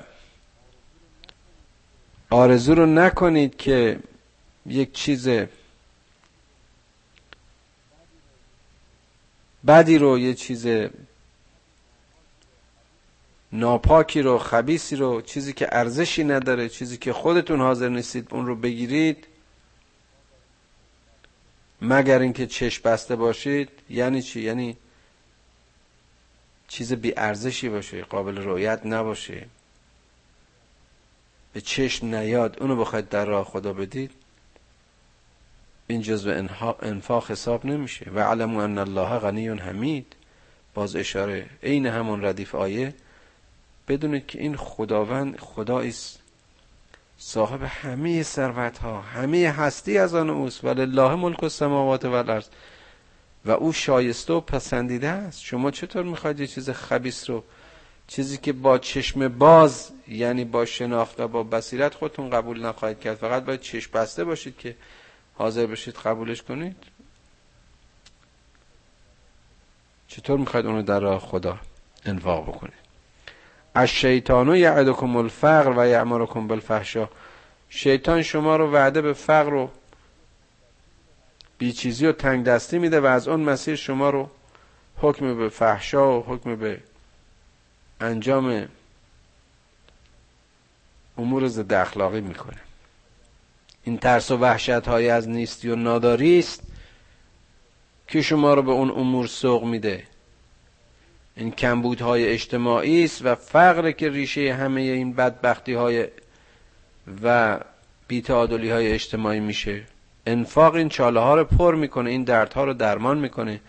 آرزو 2.30 2.76
رو 2.76 2.86
نکنید 2.86 3.58
که 3.58 4.00
یک 4.66 4.94
چیز 4.94 5.30
بدی 9.68 9.98
رو 9.98 10.20
یه 10.20 10.34
چیز 10.34 10.68
ناپاکی 13.52 14.22
رو 14.22 14.38
خبیسی 14.38 14.96
رو 14.96 15.22
چیزی 15.22 15.54
که 15.54 15.68
ارزشی 15.72 16.24
نداره 16.24 16.70
چیزی 16.70 16.98
که 16.98 17.14
خودتون 17.14 17.62
حاضر 17.62 17.90
نیستید 17.90 18.28
اون 18.32 18.46
رو 18.46 18.56
بگیرید. 18.56 19.28
مگر 21.84 22.20
اینکه 22.20 22.48
چشم 22.48 22.82
بسته 22.90 23.16
باشید 23.16 23.70
یعنی 23.90 24.22
چی؟ 24.22 24.42
یعنی 24.42 24.78
چیز 26.68 26.94
بی 26.94 27.14
ارزشی 27.18 27.70
باشه 27.70 28.04
قابل 28.04 28.38
رویت 28.38 28.86
نباشه. 28.86 29.46
به 31.54 31.62
چشم 31.62 32.16
نیاد 32.16 32.58
اونو 32.62 32.76
بخواید 32.76 33.10
در 33.10 33.26
راه 33.26 33.46
خدا 33.46 33.74
بدید 33.74 34.12
این 35.88 36.02
جزو 36.02 36.46
انفاق 36.82 37.32
حساب 37.32 37.66
نمیشه. 37.66 38.10
و 38.10 38.20
علمو 38.20 38.60
ان 38.60 38.78
الله 38.78 39.20
غنی 39.20 39.48
حمید 39.48 40.16
باز 40.74 40.96
اشاره 40.96 41.50
عین 41.64 41.86
همون 41.86 42.26
ردیف 42.26 42.56
آیه 42.56 42.94
بدونید 43.88 44.28
که 44.28 44.40
این 44.40 44.56
خداوند 44.56 45.40
خدایی 45.40 45.90
است 45.90 46.23
صاحب 47.26 47.64
همه 47.64 48.24
ثروت 48.24 48.78
ها 48.78 49.02
همه 49.02 49.50
هستی 49.50 49.98
از 49.98 50.16
آن 50.16 50.30
اوست. 50.30 50.64
ولله 50.64 51.16
ملک 51.16 51.44
السماوات 51.44 52.06
و 52.06 52.12
الارض 52.12 52.48
و 53.46 53.52
او 53.52 53.74
شایسته 53.74 54.34
و 54.34 54.40
پسندیده 54.40 55.08
است. 55.08 55.42
شما 55.42 55.72
چطور 55.72 56.04
می‌خواید 56.04 56.40
یه 56.40 56.48
چیز 56.48 56.70
خبیس 56.70 57.30
رو 57.30 57.44
چیزی 58.08 58.38
که 58.38 58.54
با 58.54 58.78
چشم 58.78 59.28
باز 59.28 59.92
یعنی 60.08 60.46
با 60.46 60.66
شناخت 60.66 61.20
و 61.20 61.28
با 61.28 61.44
بصیرت 61.44 61.96
خودتون 61.96 62.30
قبول 62.30 62.66
نخواهید 62.66 63.00
کرد؟ 63.00 63.18
فقط 63.18 63.44
باید 63.44 63.62
چشم 63.62 63.92
بسته 63.94 64.24
باشید 64.24 64.58
که 64.58 64.76
حاضر 65.34 65.66
بشید 65.66 65.96
قبولش 65.96 66.42
کنید؟ 66.42 66.76
چطور 70.08 70.40
می‌خواید 70.40 70.66
اونو 70.66 70.82
در 70.82 71.00
راه 71.00 71.20
خدا 71.20 71.60
انفاق 72.06 72.48
بکنید؟ 72.48 72.83
از 73.74 73.90
شیطانو 73.90 74.56
یعدکم 74.56 75.16
الفقر 75.16 75.74
و 75.78 75.88
یعمرکم 75.88 76.48
بالفحشا 76.48 77.10
شیطان 77.70 78.22
شما 78.22 78.56
رو 78.56 78.72
وعده 78.72 79.02
به 79.02 79.14
فقر 79.14 79.54
و 79.54 79.70
بیچیزی 81.58 82.06
و 82.06 82.12
تنگ 82.12 82.46
دستی 82.46 82.80
میده 82.80 83.00
و 83.00 83.06
از 83.06 83.28
اون 83.28 83.40
مسیر 83.40 83.76
شما 83.76 84.10
رو 84.10 84.30
حکم 84.98 85.38
به 85.38 85.50
فحشا 85.50 86.20
و 86.20 86.24
حکم 86.24 86.56
به 86.56 86.80
انجام 88.02 88.68
امور 91.18 91.48
ضد 91.48 91.74
اخلاقی 91.74 92.22
می‌کنه. 92.22 92.58
این 93.84 93.98
ترس 93.98 94.32
و 94.32 94.38
وحشت 94.38 94.70
های 94.70 95.10
از 95.10 95.30
نیستی 95.30 95.70
و 95.70 95.76
ناداری 95.76 96.40
است 96.40 96.62
که 98.08 98.22
شما 98.22 98.54
رو 98.54 98.62
به 98.62 98.72
اون 98.72 98.92
امور 98.92 99.28
سوق 99.28 99.64
میده. 99.64 100.04
این 101.36 101.52
کمبودهای 101.52 102.28
اجتماعی 102.28 103.04
است 103.04 103.26
و 103.26 103.36
فقر 103.36 103.92
که 103.92 104.10
ریشه 104.10 104.54
همه 104.54 104.82
این 104.82 105.14
بدبختی 105.14 105.74
های 105.74 106.08
و 107.24 107.60
بیتعادلی 108.08 108.70
های 108.70 108.92
اجتماعی 108.92 109.40
میشه. 109.40 109.84
انفاق 110.26 110.76
این 110.76 110.90
چاله 110.90 111.20
ها 111.20 111.36
رو 111.36 111.44
پر 111.44 111.76
می‌کنه 111.76 112.10
این 112.10 112.24
دردها 112.24 112.64
رو 112.64 112.74
درمان 112.74 113.18
می‌کنه. 113.18 113.60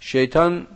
شیطان 0.00 0.66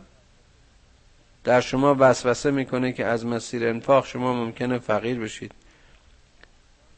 در 1.43 1.61
شما 1.61 1.95
وسوسه 1.99 2.51
می‌کنه 2.51 2.91
که 2.91 3.05
از 3.05 3.25
مسیر 3.25 3.67
انفاق 3.67 4.05
شما 4.05 4.33
ممکنه 4.33 4.79
فقیر 4.79 5.19
بشید. 5.19 5.51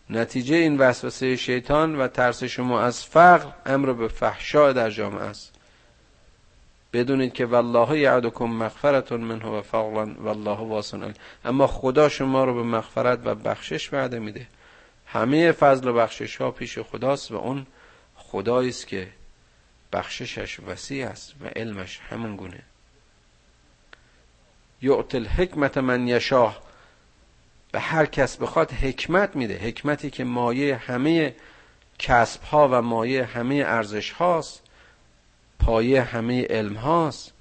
نتیجه 0.10 0.56
این 0.56 0.78
وسوسه 0.78 1.36
شیطان 1.36 1.96
و 1.96 2.08
ترس 2.08 2.44
شما 2.44 2.82
از 2.82 3.06
فقر 3.06 3.52
امر 3.66 3.94
به 3.94 4.08
فحشا 4.08 4.74
در 4.74 4.90
جامعه 4.90 5.24
است. 5.24 5.55
بدونید 6.96 7.34
که 7.34 7.46
والله 7.46 8.00
یعدکم 8.00 8.46
مغفرتون 8.46 9.22
منه 9.22 9.46
و 9.46 9.62
فضلا 9.62 10.16
والله 10.20 10.60
واسن 10.60 11.14
اما 11.46 11.68
خدا 11.68 12.10
شما 12.10 12.44
رو 12.44 12.54
به 12.54 12.64
مغفرت 12.64 13.20
و 13.26 13.36
بخشش 13.36 13.94
وعده 13.94 14.20
میده. 14.20 14.48
همه 15.06 15.52
فضل 15.52 15.88
و 15.88 15.94
بخشش 15.94 16.36
ها 16.38 16.52
پیش 16.52 16.80
خداست 16.80 17.32
و 17.32 17.36
اون 17.36 17.66
خدایی 18.16 18.70
است 18.70 18.88
که 18.88 19.08
بخششش 19.94 20.60
وسیع 20.60 21.08
است 21.08 21.34
و 21.42 21.48
علمش 21.48 22.00
همون 22.10 22.36
گونه. 22.36 22.62
یعط 24.82 25.16
الحکمت 25.16 25.78
من 25.78 26.08
یشاه 26.08 26.62
به 27.72 27.80
هر 27.80 28.06
کس 28.06 28.38
بخواد 28.38 28.72
حکمت 28.72 29.36
میده. 29.36 29.58
حکمتی 29.58 30.10
که 30.10 30.24
مایه 30.24 30.76
همه 30.76 31.36
کسب 32.00 32.44
ها 32.44 32.70
و 32.72 32.82
مایه 32.82 33.26
همه 33.26 33.56
ارزش 33.56 34.12
هاست 34.12 34.65
پایه 35.60 36.02
همه 36.02 36.46
علم 36.46 36.74
هاست. 36.74 37.32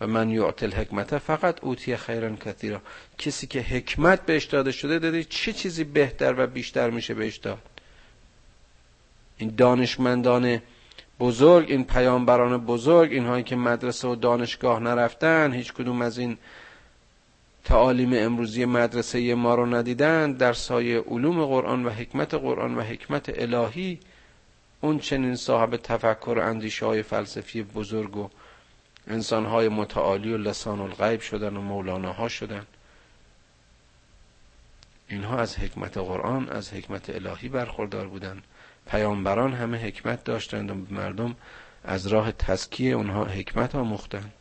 و 0.00 0.06
من 0.06 0.30
یعط 0.30 0.62
الحکمت 0.62 1.18
فقط 1.18 1.64
اوتی 1.64 1.96
خیرن 1.96 2.36
کثیرا. 2.36 2.80
کسی 3.18 3.46
که 3.46 3.60
حکمت 3.60 4.26
بهش 4.26 4.44
داده 4.44 4.72
شده 4.72 4.98
داده 4.98 5.24
چه 5.24 5.52
چیزی 5.52 5.84
بهتر 5.84 6.34
و 6.38 6.46
بیشتر 6.46 6.90
میشه 6.90 7.14
بهش 7.14 7.36
داد؟ 7.36 7.58
این 9.38 9.54
دانشمندان 9.56 10.60
بزرگ 11.20 11.70
این 11.70 11.84
پیامبران 11.84 12.58
بزرگ 12.58 13.12
اینهایی 13.12 13.44
که 13.44 13.56
مدرسه 13.56 14.08
و 14.08 14.14
دانشگاه 14.14 14.80
نرفتن 14.80 15.52
هیچ 15.52 15.72
کدوم 15.72 16.02
از 16.02 16.18
این 16.18 16.38
تعالیم 17.64 18.10
امروزی 18.14 18.64
مدرسه 18.64 19.34
ما 19.34 19.54
رو 19.54 19.66
ندیدن. 19.66 20.32
در 20.32 20.52
سایه 20.52 21.00
علوم 21.00 21.44
قرآن 21.44 21.84
و 21.84 21.90
حکمت 21.90 22.34
قرآن 22.34 22.74
و 22.74 22.80
حکمت 22.80 23.38
الهی 23.38 24.00
اون 24.84 24.98
چنین 24.98 25.36
صاحب 25.36 25.76
تفکر 25.76 26.34
و 26.38 26.48
اندیشه 26.48 26.86
های 26.86 27.02
فلسفی 27.02 27.62
بزرگ 27.62 28.16
و 28.16 28.28
انسان 29.08 29.46
های 29.46 29.68
متعالی 29.68 30.34
و 30.34 30.36
لسان 30.36 30.80
الغیب 30.80 31.20
شدن 31.20 31.56
و 31.56 31.60
مولاناها 31.60 32.28
شدن. 32.28 32.66
اینها 35.08 35.38
از 35.38 35.58
حکمت 35.58 35.98
قرآن 35.98 36.48
از 36.48 36.72
حکمت 36.72 37.10
الهی 37.10 37.48
برخوردار 37.48 38.06
بودن. 38.06 38.42
پیامبران 38.90 39.52
همه 39.52 39.78
حکمت 39.78 40.24
داشتند 40.24 40.70
و 40.70 40.94
مردم 40.94 41.36
از 41.84 42.06
راه 42.06 42.32
تزکیه 42.32 42.94
اونها 42.94 43.24
حکمت 43.24 43.74
آموختند. 43.74 44.32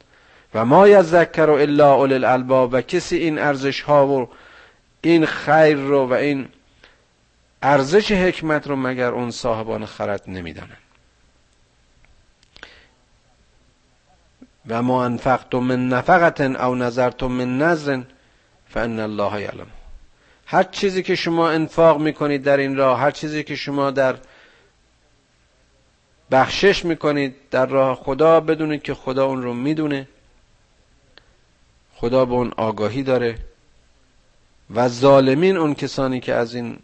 و 0.53 0.65
ما 0.65 0.88
یذکر 0.88 1.49
الا 1.49 1.93
اول 1.93 2.13
الالباب 2.13 2.73
و 2.73 2.82
کسی 2.82 3.17
این 3.17 3.39
ارزش 3.39 3.82
ها 3.82 4.08
و 4.08 4.29
این 5.01 5.25
خیر 5.25 5.77
رو 5.77 6.08
و 6.08 6.13
این 6.13 6.47
ارزش 7.65 8.12
حکمت 8.12 8.67
رو 8.67 8.76
مگر 8.76 9.12
اون 9.12 9.32
صاحبان 9.32 9.86
خرد 9.86 10.23
نمی‌دانند 10.28 10.78
و 14.67 14.82
ما 14.82 15.06
انفقتم 15.06 15.58
من 15.58 15.89
نفقت 15.89 16.41
او 16.41 16.76
نظرتم 16.76 17.28
من 17.28 17.58
نظر 17.58 18.02
فان 18.69 18.99
الله 18.99 19.41
یعلم. 19.41 19.67
هر 20.45 20.63
چیزی 20.63 21.04
که 21.04 21.15
شما 21.15 21.49
انفاق 21.49 22.02
می‌کنید 22.02 22.43
در 22.43 22.58
این 22.58 22.76
راه 22.76 22.99
هر 22.99 23.12
چیزی 23.12 23.43
که 23.43 23.56
شما 23.56 23.91
در 23.91 24.15
بخشش 26.32 26.86
می‌کنید 26.86 27.36
در 27.52 27.65
راه 27.65 27.95
خدا 27.95 28.39
بدونید 28.39 28.84
که 28.84 28.93
خدا 28.93 29.26
اون 29.26 29.43
رو 29.43 29.54
می‌دونه. 29.54 30.08
خدا 31.95 32.26
به 32.26 32.34
اون 32.34 32.52
آگاهی 32.58 33.04
داره. 33.04 33.38
و 34.76 34.88
ظالمین 34.88 35.58
اون 35.58 35.73
کسانی 35.73 36.19
که 36.19 36.34
از 36.34 36.56
این 36.56 36.80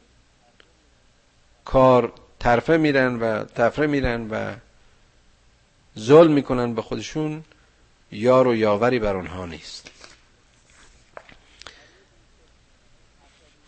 کار 1.69 2.13
طرفه 2.39 2.77
میرن 2.77 3.19
و 3.19 3.43
تفره 3.43 3.87
میرن 3.87 4.27
و 4.29 4.53
ظلم 5.99 6.31
می‌کنن 6.31 6.73
به 6.73 6.81
خودشون 6.81 7.43
یار 8.11 8.47
و 8.47 8.55
یاوری 8.55 8.99
بر 8.99 9.15
اونها 9.15 9.45
نیست. 9.45 9.91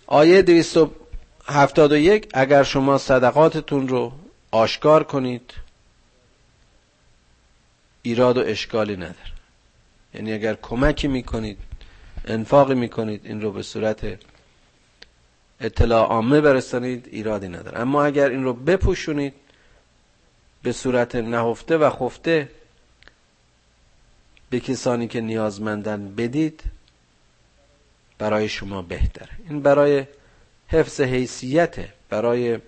آیه 0.07 0.41
271 0.41 2.29
اگر 2.33 2.63
شما 2.63 2.97
صدقاتتون 2.97 3.87
رو 3.87 4.11
آشکار 4.51 5.03
کنید 5.03 5.53
ایراد 8.01 8.37
و 8.37 8.41
اشکالی 8.41 8.95
نداره. 8.95 9.31
یعنی 10.13 10.33
اگر 10.33 10.53
کمکی 10.61 11.07
می‌کنید 11.07 11.57
انفاقی 12.25 12.75
می‌کنید 12.75 13.25
این 13.25 13.41
رو 13.41 13.51
به 13.51 13.63
صورت 13.63 14.30
اطلاع 15.61 16.07
عامه 16.07 16.41
برسانید 16.41 17.07
ایرادی 17.11 17.47
نداره. 17.47 17.79
اما 17.79 18.03
اگر 18.03 18.29
این 18.29 18.43
رو 18.43 18.53
بپوشونید 18.53 19.33
به 20.63 20.71
صورت 20.71 21.15
نهفته 21.15 21.77
و 21.77 21.89
خفته 21.89 22.49
به 24.49 24.59
کسانی 24.59 25.07
که 25.07 25.21
نیازمندن 25.21 26.15
بدید 26.15 26.63
برای 28.17 28.49
شما 28.49 28.81
بهتره. 28.81 29.29
این 29.49 29.61
برای 29.61 30.05
حفظ 30.67 31.01
حیثیت 31.01 31.75
برای 32.09 32.59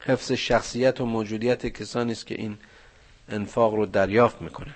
حفظ 0.00 0.32
شخصیت 0.32 1.00
و 1.00 1.06
موجودیت 1.06 1.66
کسانی 1.66 2.12
است 2.12 2.26
که 2.26 2.34
این 2.34 2.58
انفاق 3.28 3.74
رو 3.74 3.86
دریافت 3.86 4.42
می‌کنن. 4.42 4.74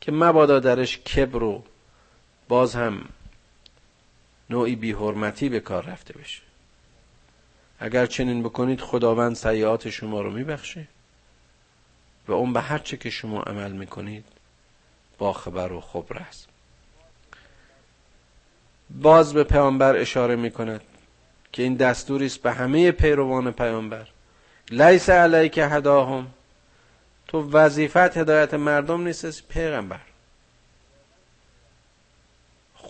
که 0.00 0.12
مبادا 0.12 0.60
درش 0.60 0.98
کبر 0.98 1.42
و 1.42 1.62
باز 2.48 2.74
هم 2.74 3.04
نوعی 4.50 4.76
بیحرمتی 4.76 5.48
به 5.48 5.60
کار 5.60 5.84
رفته 5.84 6.18
بشه. 6.18 6.42
اگر 7.78 8.06
چنین 8.06 8.42
بکنید 8.42 8.80
خداوند 8.80 9.36
سیعات 9.36 9.90
شما 9.90 10.20
رو 10.20 10.30
میبخشه 10.30 10.88
و 12.28 12.32
اون 12.32 12.52
به 12.52 12.60
هر 12.60 12.78
چه 12.78 12.96
که 12.96 13.10
شما 13.10 13.42
عمل 13.42 13.72
می‌کنید 13.72 14.24
با 15.18 15.32
خبر 15.32 15.72
و 15.72 15.80
خبر 15.80 16.18
است 16.18 16.48
باز 18.90 19.34
به 19.34 19.44
پیامبر 19.44 19.96
اشاره 19.96 20.36
می‌کند 20.36 20.80
که 21.52 21.62
این 21.62 21.74
دستوری 21.74 22.26
است 22.26 22.42
به 22.42 22.52
همه 22.52 22.90
پیروان 22.90 23.50
پیامبر. 23.50 24.08
لیس 24.70 25.10
علیک 25.10 25.58
هداهم. 25.58 26.26
تو 27.28 27.50
وظیفت 27.50 28.16
هدایت 28.16 28.54
مردم 28.54 29.00
نیست 29.00 29.48
پیغمبر. 29.48 30.00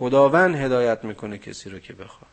خداوند 0.00 0.54
هدایت 0.54 1.04
می‌کنه 1.04 1.38
کسی 1.38 1.70
رو 1.70 1.78
که 1.78 1.92
بخواد. 1.92 2.30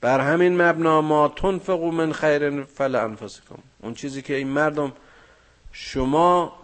بر 0.00 0.20
همین 0.20 0.62
مبنا 0.62 1.00
ما 1.00 1.28
تنفقو 1.28 1.90
من 1.90 2.12
خیر 2.12 2.64
فل 2.64 2.94
انفسکم. 2.94 3.58
اون 3.82 3.94
چیزی 3.94 4.22
که 4.22 4.36
این 4.36 4.48
مردم 4.48 4.92
شما 5.72 6.60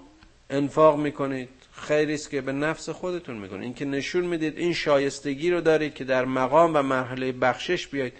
انفاق 0.50 0.98
می‌کنید 0.98 1.48
خیری 1.72 2.14
است 2.14 2.30
که 2.30 2.40
به 2.40 2.52
نفس 2.52 2.88
خودتون 2.88 3.36
می‌کنید. 3.36 3.62
این 3.62 3.74
که 3.74 3.84
نشون 3.84 4.24
می‌دید 4.24 4.58
این 4.58 4.72
شایستگی 4.72 5.50
رو 5.50 5.60
دارید 5.60 5.94
که 5.94 6.04
در 6.04 6.24
مقام 6.24 6.70
و 6.74 6.82
مرحله 6.82 7.32
بخشش 7.32 7.86
بیاید 7.86 8.12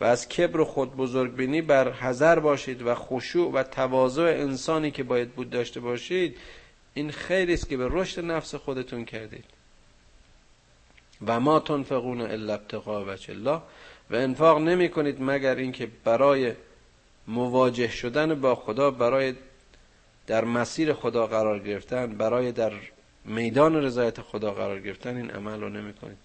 و 0.00 0.04
از 0.04 0.28
کبر 0.28 0.60
و 0.60 0.64
خود 0.64 0.96
بزرگ 0.96 1.36
بینی 1.36 1.62
بر 1.62 1.92
حذر 1.92 2.38
باشید 2.38 2.82
و 2.82 2.94
خشوع 2.94 3.52
و 3.52 3.62
تواضع 3.62 4.22
انسانی 4.22 4.90
که 4.90 5.02
باید 5.02 5.30
بود 5.32 5.50
داشته 5.50 5.80
باشید 5.80 6.36
این 6.94 7.10
خیری 7.10 7.54
است 7.54 7.68
که 7.68 7.76
به 7.76 7.88
رشد 7.90 8.24
نفس 8.24 8.54
خودتون 8.54 9.04
کردید. 9.04 9.55
و 11.26 11.40
ما 11.40 11.60
تنفقون 11.60 12.20
الا 12.20 12.54
ابتغاء 12.54 13.04
وجه 13.04 13.30
الله. 13.34 13.60
و 14.10 14.14
انفاق 14.14 14.58
نمی 14.58 14.88
کنید 14.88 15.16
مگر 15.20 15.54
اینکه 15.54 15.88
برای 16.04 16.52
مواجه 17.26 17.90
شدن 17.90 18.40
با 18.40 18.54
خدا 18.54 18.90
برای 18.90 19.34
در 20.26 20.44
مسیر 20.44 20.92
خدا 20.92 21.26
قرار 21.26 21.58
گرفتن 21.58 22.06
برای 22.06 22.52
در 22.52 22.72
میدان 23.24 23.76
رضایت 23.76 24.20
خدا 24.20 24.50
قرار 24.50 24.80
گرفتن 24.80 25.16
این 25.16 25.30
عمل 25.30 25.60
رو 25.60 25.68
نمی 25.68 25.92
کنید. 25.94 26.16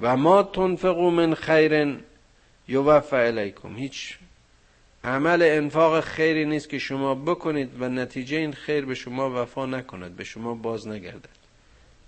و 0.00 0.16
ما 0.16 0.42
تنفقو 0.42 1.10
من 1.10 1.34
خیر 1.34 1.98
یوفع 2.68 3.16
الیکم 3.16 3.76
هیچ 3.76 4.18
عمل 5.04 5.42
انفاق 5.42 6.00
خیری 6.00 6.44
نیست 6.44 6.68
که 6.68 6.78
شما 6.78 7.14
بکنید 7.14 7.82
و 7.82 7.88
نتیجه 7.88 8.36
این 8.36 8.52
خیر 8.52 8.84
به 8.84 8.94
شما 8.94 9.42
وفا 9.42 9.66
نکند 9.66 10.16
به 10.16 10.24
شما 10.24 10.54
باز 10.54 10.88
نگردد. 10.88 11.41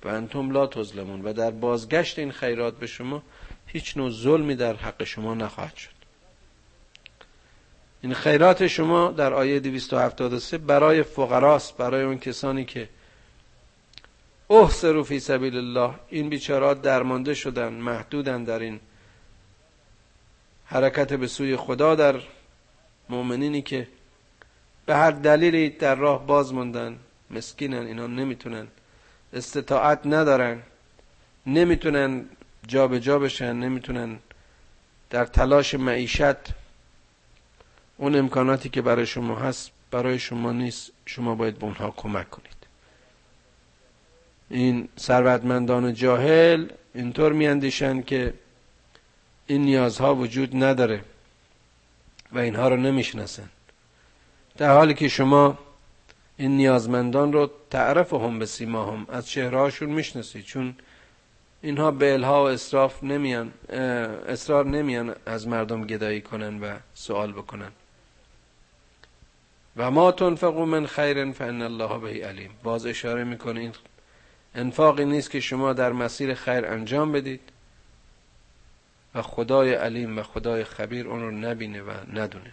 و 0.05 0.09
انتم 0.09 0.51
لا 0.51 0.67
تظلمون 0.67 1.23
و 1.23 1.33
در 1.33 1.51
بازگشت 1.51 2.19
این 2.19 2.33
خیرات 2.33 2.79
به 2.79 2.87
شما 2.87 3.23
هیچ 3.67 3.97
نوع 3.97 4.11
ظلمی 4.11 4.55
در 4.55 4.77
حق 4.77 5.05
شما 5.05 5.35
نخواهد 5.35 5.77
شد. 5.77 5.95
این 8.03 8.15
خیرات 8.15 8.67
شما 8.67 9.11
در 9.11 9.33
آیه 9.33 9.61
273 9.61 10.59
برای 10.59 11.03
فقراست 11.03 11.77
برای 11.77 12.03
اون 12.03 12.19
کسانی 12.19 12.65
که 12.65 12.89
احسرو 14.51 15.05
فی 15.05 15.21
سبیل 15.21 15.57
الله 15.57 15.95
این 16.09 16.29
بیچارات 16.29 16.83
درمانده 16.83 17.35
شدن 17.35 17.73
محدودن 17.73 18.45
در 18.45 18.59
این 18.59 18.81
حرکت 20.65 21.13
به 21.13 21.27
سوی 21.27 21.57
خدا 21.57 21.95
در 21.95 22.21
مؤمنینی 23.09 23.63
که 23.63 23.89
به 24.87 24.95
هر 24.95 25.11
دلیلی 25.11 25.71
در 25.71 25.95
راه 25.95 26.27
باز 26.27 26.55
موندن 26.55 26.99
مسکینن 27.31 27.87
اینا 27.87 28.07
نمی‌تونن 28.07 28.67
استطاعت 29.35 30.07
ندارن. 30.07 30.63
نمی‌تونن 31.47 32.25
جابجا 32.67 32.99
جا 32.99 33.19
بشن 33.19 33.53
نمی‌تونن 33.53 34.19
در 35.11 35.25
تلاش 35.25 35.75
معیشت 35.75 36.37
اون 37.97 38.17
امکاناتی 38.17 38.69
که 38.69 38.83
برای 38.83 39.07
شما 39.07 39.37
هست 39.37 39.71
برای 39.91 40.19
شما 40.19 40.53
نیست. 40.53 40.91
شما 41.07 41.35
باید 41.35 41.59
به 41.59 41.65
اونها 41.65 41.91
کمک 41.97 42.31
کنید. 42.31 42.57
این 44.51 44.89
ثروتمندان 44.99 45.95
جاهل 45.95 46.69
اینطور 46.95 47.33
میاندیشن 47.33 48.03
که 48.03 48.35
این 49.47 49.63
نیازها 49.63 50.15
وجود 50.15 50.65
نداره 50.65 51.05
و 52.33 52.39
اینها 52.39 52.69
رو 52.69 52.77
نمی‌شناسن. 52.77 53.49
در 54.57 54.73
حالی 54.73 54.95
که 54.95 55.09
شما 55.09 55.59
این 56.37 56.57
نیازمندان 56.57 57.33
رو 57.33 57.51
تعرف 57.71 58.13
هم 58.13 58.39
به 58.39 58.47
سیما 58.47 58.93
هم 58.93 59.07
از 59.09 59.29
چهرهاشون 59.29 59.89
می‌شناسید 59.89 60.45
چون 60.45 60.75
اینها 61.63 61.91
به 61.91 62.13
الها 62.13 62.45
و 62.45 62.49
اصراف 62.49 63.05
نمیان 63.05 63.53
اصرار 64.29 64.67
نمیان 64.67 65.15
از 65.27 65.49
مردم 65.49 65.87
گدایی 65.87 66.21
کنن 66.21 66.61
و 66.61 66.77
سوال 66.95 67.33
بکنن. 67.33 67.71
و 69.77 69.91
ما 69.91 70.13
تنفقو 70.13 70.65
من 70.65 70.87
خیر 70.87 71.33
فان 71.33 71.63
الله 71.63 71.99
به 71.99 72.27
علیم. 72.27 72.51
باز 72.63 72.87
اشاره 72.87 73.25
می‌کنه 73.25 73.61
این 73.61 73.73
انفاقی 74.55 75.05
نیست 75.05 75.31
که 75.31 75.41
شما 75.41 75.73
در 75.73 75.93
مسیر 75.93 76.35
خیر 76.35 76.67
انجام 76.67 77.13
بدید 77.13 77.41
و 79.15 79.23
خدای 79.23 79.75
علیم 79.75 80.19
و 80.19 80.23
خدای 80.23 80.65
خبیر 80.65 81.09
اون 81.09 81.21
رو 81.21 81.31
نبینه 81.31 81.83
و 81.83 81.91
ندونه. 82.13 82.53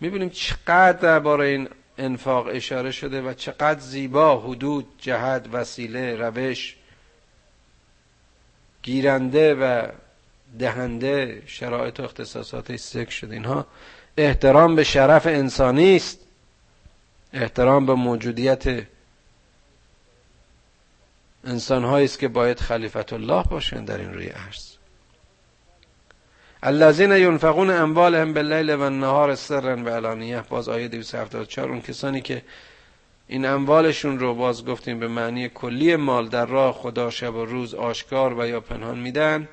می‌بینیم 0.00 0.28
چقدر 0.28 0.92
درباره 0.92 1.46
این 1.46 1.68
انفاق 1.98 2.46
اشاره 2.50 2.90
شده 2.90 3.22
و 3.22 3.34
چقدر 3.34 3.80
زیبا 3.80 4.40
حدود 4.40 4.86
جهت 4.98 5.48
وسیله 5.52 6.16
روش 6.16 6.76
گیرنده 8.82 9.54
و 9.54 9.88
دهنده 10.58 11.42
شرایط 11.46 12.00
و 12.00 12.02
اختصاصاتش 12.02 12.80
ذکر 12.80 13.10
شده. 13.10 13.34
اینها 13.34 13.66
احترام 14.16 14.76
به 14.76 14.84
شرف 14.84 15.26
انسانی 15.26 15.96
است. 15.96 16.18
احترام 17.32 17.86
به 17.86 17.94
موجودیت 17.94 18.86
انسان 21.44 21.84
است 21.84 22.18
که 22.18 22.28
باید 22.28 22.60
خلیفت 22.60 23.12
الله 23.12 23.42
باشند 23.42 23.88
در 23.88 23.98
این 23.98 24.14
روی 24.14 24.26
عرض. 24.26 24.71
الذين 26.64 27.12
ينفقون 27.12 27.70
اموالهم 27.70 28.32
بالليل 28.32 28.74
و 28.74 28.82
النهار 28.82 29.34
سرا 29.34 29.76
و 29.76 29.88
علانیه. 29.88 30.40
باز 30.40 30.68
آیه 30.68 30.88
274 30.88 31.68
اون 31.70 31.80
کسانی 31.80 32.20
که 32.20 32.42
این 33.28 33.46
اموالشون 33.46 34.18
رو 34.18 34.34
باز 34.34 34.64
گفتیم 34.64 34.98
به 34.98 35.08
معنی 35.08 35.48
کلی 35.48 35.96
مال 35.96 36.28
در 36.28 36.46
راه 36.46 36.74
خدا 36.74 37.10
شب 37.10 37.34
و 37.34 37.44
روز 37.44 37.74
آشکار 37.74 38.38
و 38.38 38.48
یا 38.48 38.60
پنهان 38.60 38.98
میدن 38.98 39.48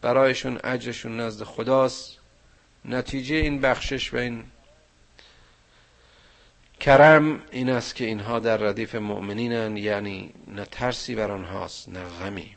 برایشون 0.00 0.58
اجرشون 0.64 1.20
نزد 1.20 1.44
خداست. 1.44 2.18
نتیجه 2.84 3.36
این 3.36 3.60
بخشش 3.60 4.14
و 4.14 4.16
این 4.16 4.44
کرم 6.80 7.42
این 7.50 7.70
است 7.70 7.94
که 7.94 8.04
اینها 8.04 8.38
در 8.38 8.56
ردیف 8.56 8.94
مؤمنینن 8.94 9.76
یعنی 9.76 10.34
نه 10.48 10.64
ترسی 10.64 11.14
بر 11.14 11.30
آنهاست 11.30 11.88
نه 11.88 12.04
غمی. 12.20 12.56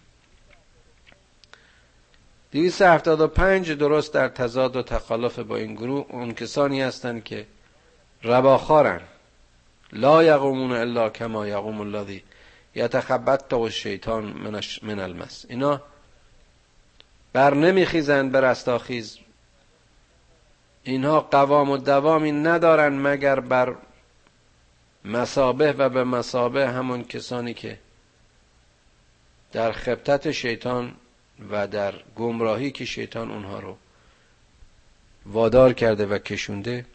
275 2.56 3.72
درست 3.72 4.14
در 4.14 4.28
تضاد 4.28 4.76
و 4.76 4.84
تخالف 4.84 5.40
با 5.40 5.58
این 5.58 5.76
گروه 5.76 6.06
اون 6.10 6.34
کسانی 6.34 6.82
هستند 6.82 7.24
که 7.24 7.48
رباخارن 8.24 9.02
لا 9.94 10.24
یقومون 10.24 10.72
الا 10.72 11.10
کما 11.10 11.48
یقوم 11.48 11.82
الذی 11.82 12.24
یتخبط 12.76 13.54
و 13.54 13.70
شیطان 13.70 14.24
من 14.82 15.00
المس. 15.00 15.46
اینا 15.50 15.82
بر 17.34 17.54
نمیخیزند 17.54 18.32
بر 18.32 18.46
استاخیز. 18.46 19.18
اینها 20.84 21.22
قوام 21.22 21.70
و 21.70 21.78
دوامی 21.78 22.32
ندارن 22.32 22.94
مگر 23.08 23.40
بر 23.40 23.76
مسابه 25.06 25.72
و 25.72 25.90
به 25.90 26.04
مسابه 26.04 26.70
همون 26.70 27.04
کسانی 27.04 27.54
که 27.54 27.80
در 29.52 29.72
خبتت 29.72 30.32
شیطان 30.32 30.96
و 31.52 31.68
در 31.68 31.94
گمراهی 32.16 32.72
که 32.72 32.86
شیطان 32.86 33.32
اونها 33.32 33.60
رو 33.60 33.78
وادار 35.26 35.74
کرده 35.74 36.06
و 36.06 36.18
کشونده 36.18 36.86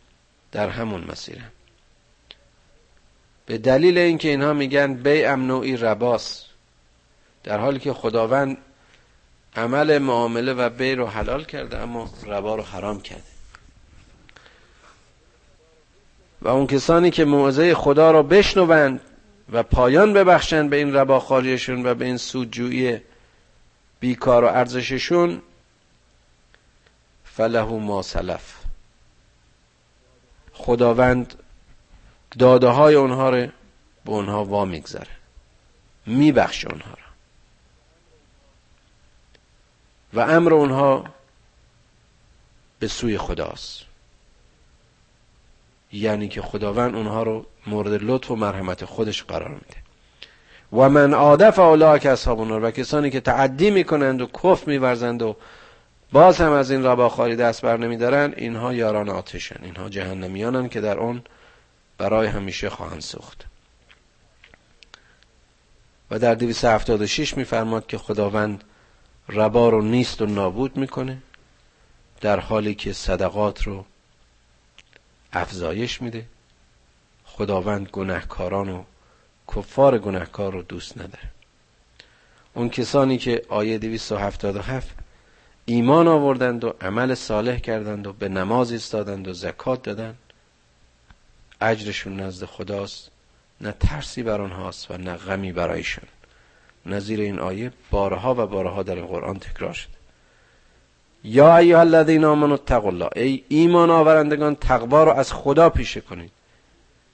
در 0.53 0.69
همون 0.69 1.05
مسیره. 1.11 1.43
به 3.47 3.59
دلیل 3.59 3.99
اینکه 3.99 4.29
اینها 4.29 4.53
میگن 4.53 4.95
بیعم 4.95 5.47
نوعی 5.47 5.77
رباس 5.77 6.45
در 7.45 7.59
حالی 7.59 7.79
که 7.79 7.93
خداوند 7.93 8.57
عمل 9.57 9.99
معامله 9.99 10.53
و 10.53 10.69
بی 10.69 10.95
رو 10.95 11.07
حلال 11.07 11.45
کرده 11.45 11.79
اما 11.79 12.11
ربا 12.27 12.55
رو 12.55 12.63
حرام 12.63 13.01
کرده. 13.01 13.23
و 16.43 16.49
اون 16.49 16.67
کسانی 16.67 17.11
که 17.11 17.25
موعظه 17.25 17.75
خدا 17.75 18.11
را 18.11 18.23
بشنوند 18.23 19.01
و 19.53 19.63
پایان 19.63 20.13
ببخشند 20.13 20.71
به 20.71 20.77
این 20.77 20.95
رباخاریشون 20.95 21.87
و 21.87 21.95
به 21.95 22.05
این 22.05 22.17
سودجویی 22.17 23.01
بیکار 24.01 24.45
و 24.45 24.47
ارزششون 24.47 25.43
فله 27.25 27.65
ما 27.65 28.03
سلف. 28.03 28.55
خداوند 30.53 31.35
داده 32.39 32.69
های 32.69 32.95
اونها 32.95 33.31
رو 33.31 33.47
به 34.05 34.11
اونها 34.11 34.45
وا 34.45 34.65
میگذره 34.65 35.11
میبخشه 36.07 36.69
اونها 36.69 36.91
رو. 36.91 37.11
و 40.13 40.21
امر 40.21 40.55
اونها 40.55 41.05
به 42.79 42.89
سوی 42.89 43.19
خداست. 43.19 43.81
یعنی 45.93 46.29
که 46.29 46.43
خداوند 46.43 46.95
اونها 46.95 47.23
رو 47.23 47.47
مورد 47.67 47.93
لطف 47.93 48.31
و 48.31 48.37
مرحمت 48.37 48.85
خودش 48.85 49.23
قرار 49.23 49.49
میده. 49.49 49.90
و 50.73 50.89
من 50.89 51.15
عادف 51.15 51.59
که 52.03 52.11
اصحاب 52.11 52.41
النار 52.41 52.65
و 52.65 52.71
کسانی 52.71 53.11
که 53.11 53.21
تعدی 53.21 53.71
می‌کنند 53.71 54.21
و 54.21 54.27
کف 54.27 54.69
میورزند 54.69 55.23
و 55.23 55.37
باز 56.13 56.41
هم 56.41 56.53
از 56.53 56.71
این 56.71 56.85
رباخاری 56.85 57.37
دست 57.37 57.63
بر 57.63 57.77
نمیدارن 57.77 58.35
اینها 58.37 58.75
یاران 58.75 59.09
آتشن 59.09 59.65
اینها 59.65 59.89
جهنمیانن 59.89 60.69
که 60.69 60.81
در 60.81 60.99
اون 60.99 61.23
برای 61.99 62.27
همیشه 62.27 62.71
خواهند 62.71 63.01
سوخت. 63.01 63.47
و 66.11 66.19
در 66.19 66.35
276 66.35 67.37
میفرماد 67.37 67.87
که 67.87 67.99
خداوند 67.99 68.65
ربا 69.29 69.69
رو 69.69 69.83
نیست 69.83 70.23
و 70.23 70.27
نابود 70.27 70.77
می‌کنه 70.77 71.19
در 72.21 72.41
حالی 72.41 72.75
که 72.75 72.93
صدقات 72.93 73.63
رو 73.63 73.85
افزایش 75.33 76.03
میده. 76.03 76.27
خداوند 77.25 77.89
گناهکاران 77.89 78.69
و 78.69 78.83
کفار 79.57 79.99
گناهکار 79.99 80.53
رو 80.53 80.63
دوست 80.63 80.99
نداره. 80.99 81.31
اون 82.55 82.69
کسانی 82.69 83.19
که 83.19 83.43
آیه 83.49 83.79
277 83.79 84.89
ایمان 85.65 86.09
آوردند 86.09 86.65
و 86.65 86.75
عمل 86.81 87.15
صالح 87.15 87.59
کردند 87.59 88.07
و 88.07 88.13
به 88.13 88.29
نماز 88.29 88.73
ایستادند 88.73 89.29
و 89.29 89.33
زکات 89.33 89.83
دادند 89.83 90.19
اجرشون 91.61 92.21
نزد 92.21 92.47
خداست 92.47 93.11
نه 93.61 93.75
ترسی 93.81 94.23
بر 94.23 94.41
آنهاست 94.41 94.91
و 94.91 94.97
نه 94.97 95.15
غمی 95.17 95.53
برایشان 95.53 96.05
نظیر 96.87 97.21
این 97.21 97.39
آیه 97.39 97.73
بارها 97.91 98.35
و 98.35 98.47
بارها 98.47 98.83
در 98.83 98.95
این 98.95 99.07
قرآن 99.07 99.39
تکرار 99.39 99.73
شده. 99.73 99.93
یا 101.25 101.57
ایها 101.57 101.81
الذین 101.81 102.25
آمنوا 102.25 102.55
اتقوا 102.55 102.91
الله. 102.91 103.09
ای 103.17 103.45
ایمان 103.49 103.91
آورندگان 103.91 104.55
تقوا 104.55 105.05
رو 105.05 105.11
از 105.11 105.33
خدا 105.33 105.71
پیشه 105.71 106.01
کنید. 106.01 106.33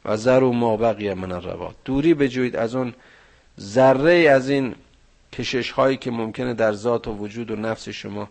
و 0.06 0.16
ذرو 0.16 0.52
ما 0.52 0.76
بقیه 0.76 1.14
من 1.14 1.32
الروا. 1.32 1.74
دوری 1.84 2.14
بجوید 2.14 2.56
از 2.56 2.74
اون 2.74 2.94
ذره 3.60 4.14
از 4.14 4.48
این 4.48 4.74
کشش 5.32 5.70
هایی 5.70 5.96
که 5.96 6.10
ممکنه 6.10 6.54
در 6.54 6.72
ذات 6.72 7.08
و 7.08 7.12
وجود 7.12 7.50
و 7.50 7.56
نفس 7.56 7.88
شما 7.88 8.28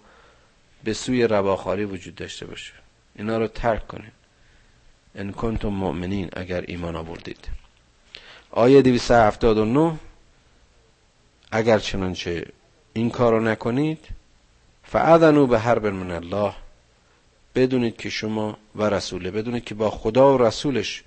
به 0.84 0.94
سوی 0.94 1.28
رواخاری 1.28 1.86
وجود 1.86 2.16
داشته 2.16 2.46
باشه. 2.46 2.74
اینا 3.16 3.38
رو 3.38 3.48
ترک 3.48 3.88
کنید. 3.88 4.12
ان 5.16 5.32
کنتم 5.32 5.68
مؤمنین 5.68 6.30
اگر 6.34 6.64
ایمان 6.68 6.96
آوردید. 6.96 7.48
آیه 8.52 8.82
279 8.82 10.00
اگر 11.52 11.80
چنانچه 11.80 12.46
این 12.94 13.10
کار 13.10 13.32
رو 13.32 13.40
نکنید 13.40 14.00
فعدنو 14.84 15.48
به 15.48 15.60
حرب 15.60 15.86
من 15.86 16.12
الله. 16.12 16.54
بدونید 17.56 17.98
که 17.98 18.10
شما 18.10 18.58
و 18.76 18.84
رسوله 18.84 19.32
بدونید 19.32 19.64
که 19.64 19.76
با 19.76 19.90
خدا 19.90 20.34
و 20.34 20.42
رسولش 20.42 21.04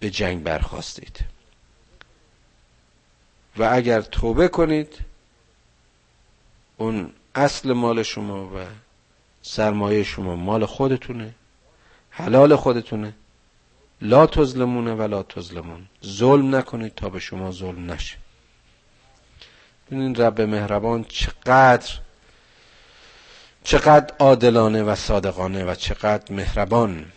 به 0.00 0.10
جنگ 0.10 0.42
برخواستید 0.42 1.24
و 3.56 3.68
اگر 3.72 4.00
توبه 4.00 4.48
کنید 4.48 4.98
اون 6.76 7.12
اصل 7.34 7.72
مال 7.72 8.02
شما 8.02 8.46
و 8.46 8.66
سرمایه 9.42 10.02
شما 10.02 10.36
مال 10.36 10.66
خودتونه 10.66 11.34
حلال 12.18 12.56
خودتونه. 12.56 13.14
لا 14.00 14.26
تظلمونه 14.26 14.94
و 14.94 15.02
لا 15.02 15.22
تظلمون. 15.22 15.86
ظلم 16.04 16.54
نکنید 16.54 16.94
تا 16.94 17.08
به 17.08 17.18
شما 17.18 17.52
ظلم 17.52 17.92
نشه. 17.92 18.16
ببینید 19.86 20.22
رب 20.22 20.40
مهربان 20.40 21.04
چقدر 21.04 21.98
چقدر 23.64 24.14
عادلانه 24.18 24.82
و 24.82 24.94
صادقانه 24.94 25.64
و 25.64 25.74
چقدر 25.74 26.34
مهربان 26.34 27.12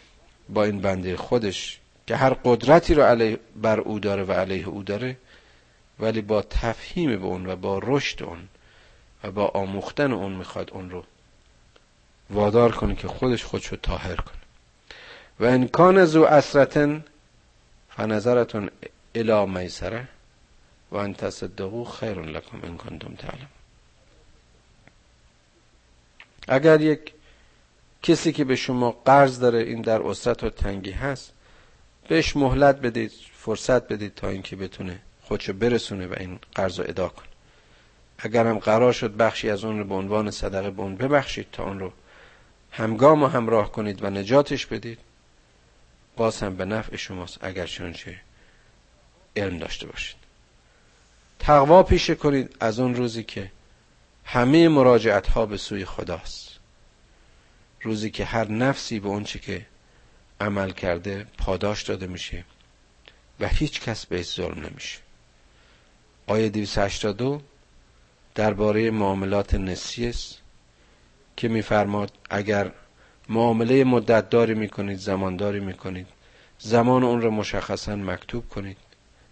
با 0.49 0.63
این 0.63 0.81
بنده 0.81 1.17
خودش 1.17 1.79
که 2.09 2.15
هر 2.15 2.33
قدرتی 2.33 2.93
رو 2.93 3.03
علیه 3.03 3.39
بر 3.55 3.79
او 3.79 3.99
داره 3.99 4.23
و 4.23 4.31
علیه 4.31 4.67
او 4.67 4.83
داره 4.83 5.17
ولی 5.99 6.21
با 6.21 6.41
تفهیم 6.41 7.19
به 7.19 7.25
اون 7.25 7.45
و 7.45 7.55
با 7.55 7.79
رشد 7.83 8.23
اون 8.23 8.47
و 9.23 9.31
با 9.31 9.47
آموختن 9.47 10.11
اون 10.11 10.31
می‌خواد 10.31 10.71
اون 10.71 10.89
رو 10.89 11.03
وادار 12.29 12.71
کنه 12.71 12.95
که 12.95 13.07
خودش 13.07 13.43
خودشو 13.43 13.75
تاهر 13.75 14.15
کنه. 14.15 14.37
و 15.39 15.45
انکان 15.45 16.05
زو 16.05 16.23
اسرتن 16.23 17.03
فنظرتون 17.89 18.69
الی 19.15 19.45
میسره 19.45 20.07
و 20.91 20.97
ان 20.97 21.13
تصدقو 21.13 21.83
خیر 21.83 22.21
لکم 22.21 22.59
ان 22.63 22.77
کنتم 22.77 23.15
تعلم 23.15 23.49
اگر 26.47 26.81
یک 26.81 27.13
کسی 28.03 28.31
که 28.31 28.43
به 28.43 28.55
شما 28.55 28.91
قرض 28.91 29.39
داره 29.39 29.59
این 29.59 29.81
در 29.81 30.01
اسرت 30.01 30.43
و 30.43 30.49
تنگی 30.49 30.91
هست 30.91 31.33
بهش 32.09 32.35
مهلت 32.35 32.81
بدید 32.81 33.11
فرصت 33.37 33.87
بدید 33.87 34.15
تا 34.15 34.29
اینکه 34.29 34.55
بتونه 34.55 34.99
خودشو 35.21 35.53
برسونه 35.53 36.07
و 36.07 36.15
این 36.19 36.39
قرض 36.55 36.79
رو 36.79 36.85
ادا 36.89 37.09
کنه. 37.09 37.25
اگر 38.17 38.47
هم 38.47 38.59
قرار 38.59 38.93
شد 38.93 39.15
بخشی 39.15 39.49
از 39.49 39.63
اون 39.63 39.77
رو 39.79 39.83
به 39.85 39.93
عنوان 39.93 40.31
صدقه 40.31 40.71
به 40.71 40.81
اون 40.81 40.95
ببخشید 40.95 41.47
تا 41.51 41.63
اون 41.63 41.79
رو 41.79 41.91
همگام 42.71 43.23
و 43.23 43.27
همراه 43.27 43.71
کنید 43.71 44.03
و 44.03 44.09
نجاتش 44.09 44.65
بدید 44.65 44.99
باز 46.15 46.43
هم 46.43 46.55
به 46.55 46.65
نفع 46.65 46.95
شماست 46.95 47.37
اگر 47.41 47.65
چه 47.65 48.21
علم 49.35 49.57
داشته 49.57 49.87
باشید. 49.87 50.17
تقوا 51.39 51.83
پیشه 51.83 52.15
کنید 52.15 52.55
از 52.59 52.79
اون 52.79 52.95
روزی 52.95 53.23
که 53.23 53.51
همه 54.25 54.67
مراجعت 54.69 55.27
ها 55.27 55.45
به 55.45 55.57
سوی 55.57 55.85
خداست. 55.85 56.59
روزی 57.81 58.09
که 58.09 58.25
هر 58.25 58.51
نفسی 58.51 58.99
به 58.99 59.07
اونچه 59.07 59.39
که 59.39 59.65
عمل 60.41 60.71
کرده 60.71 61.27
پاداش 61.37 61.83
داده 61.83 62.07
میشه 62.07 62.43
و 63.39 63.47
هیچ 63.47 63.81
کس 63.81 64.05
به 64.05 64.21
ظلم 64.21 64.65
نمیشه. 64.65 64.99
آیه 66.27 66.49
282 66.49 67.41
درباره 68.35 68.91
معاملات 68.91 69.55
نسی 69.55 70.07
است 70.07 70.37
که 71.37 71.47
میفرماد 71.47 72.11
اگر 72.29 72.71
معامله 73.29 73.83
مدت 73.83 74.29
داری 74.29 74.53
می‌کنید 74.53 74.97
زمان 74.97 75.37
داری 75.37 75.59
می‌کنید 75.59 76.07
زمان 76.59 77.03
اون 77.03 77.21
رو 77.21 77.31
مشخصا 77.31 77.95
مکتوب 77.95 78.49
کنید. 78.49 78.77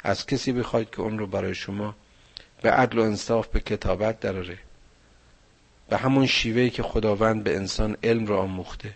از 0.03 0.25
کسی 0.25 0.51
بخواید 0.51 0.89
که 0.89 1.01
اون 1.01 1.19
رو 1.19 1.27
برای 1.27 1.55
شما 1.55 1.95
به 2.61 2.71
عدل 2.71 2.99
و 2.99 3.01
انصاف 3.01 3.47
به 3.47 3.59
کتابت 3.59 4.19
دراره 4.19 4.57
به 5.89 5.97
همون 5.97 6.25
شیوهی 6.25 6.69
که 6.69 6.83
خداوند 6.83 7.43
به 7.43 7.55
انسان 7.55 7.97
علم 8.03 8.25
را 8.25 8.41
آموخته. 8.41 8.93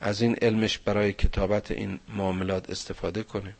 از 0.00 0.22
این 0.22 0.36
علمش 0.42 0.78
برای 0.78 1.12
کتابت 1.12 1.70
این 1.70 2.00
معاملات 2.08 2.70
استفاده 2.70 3.22
کنه 3.22 3.54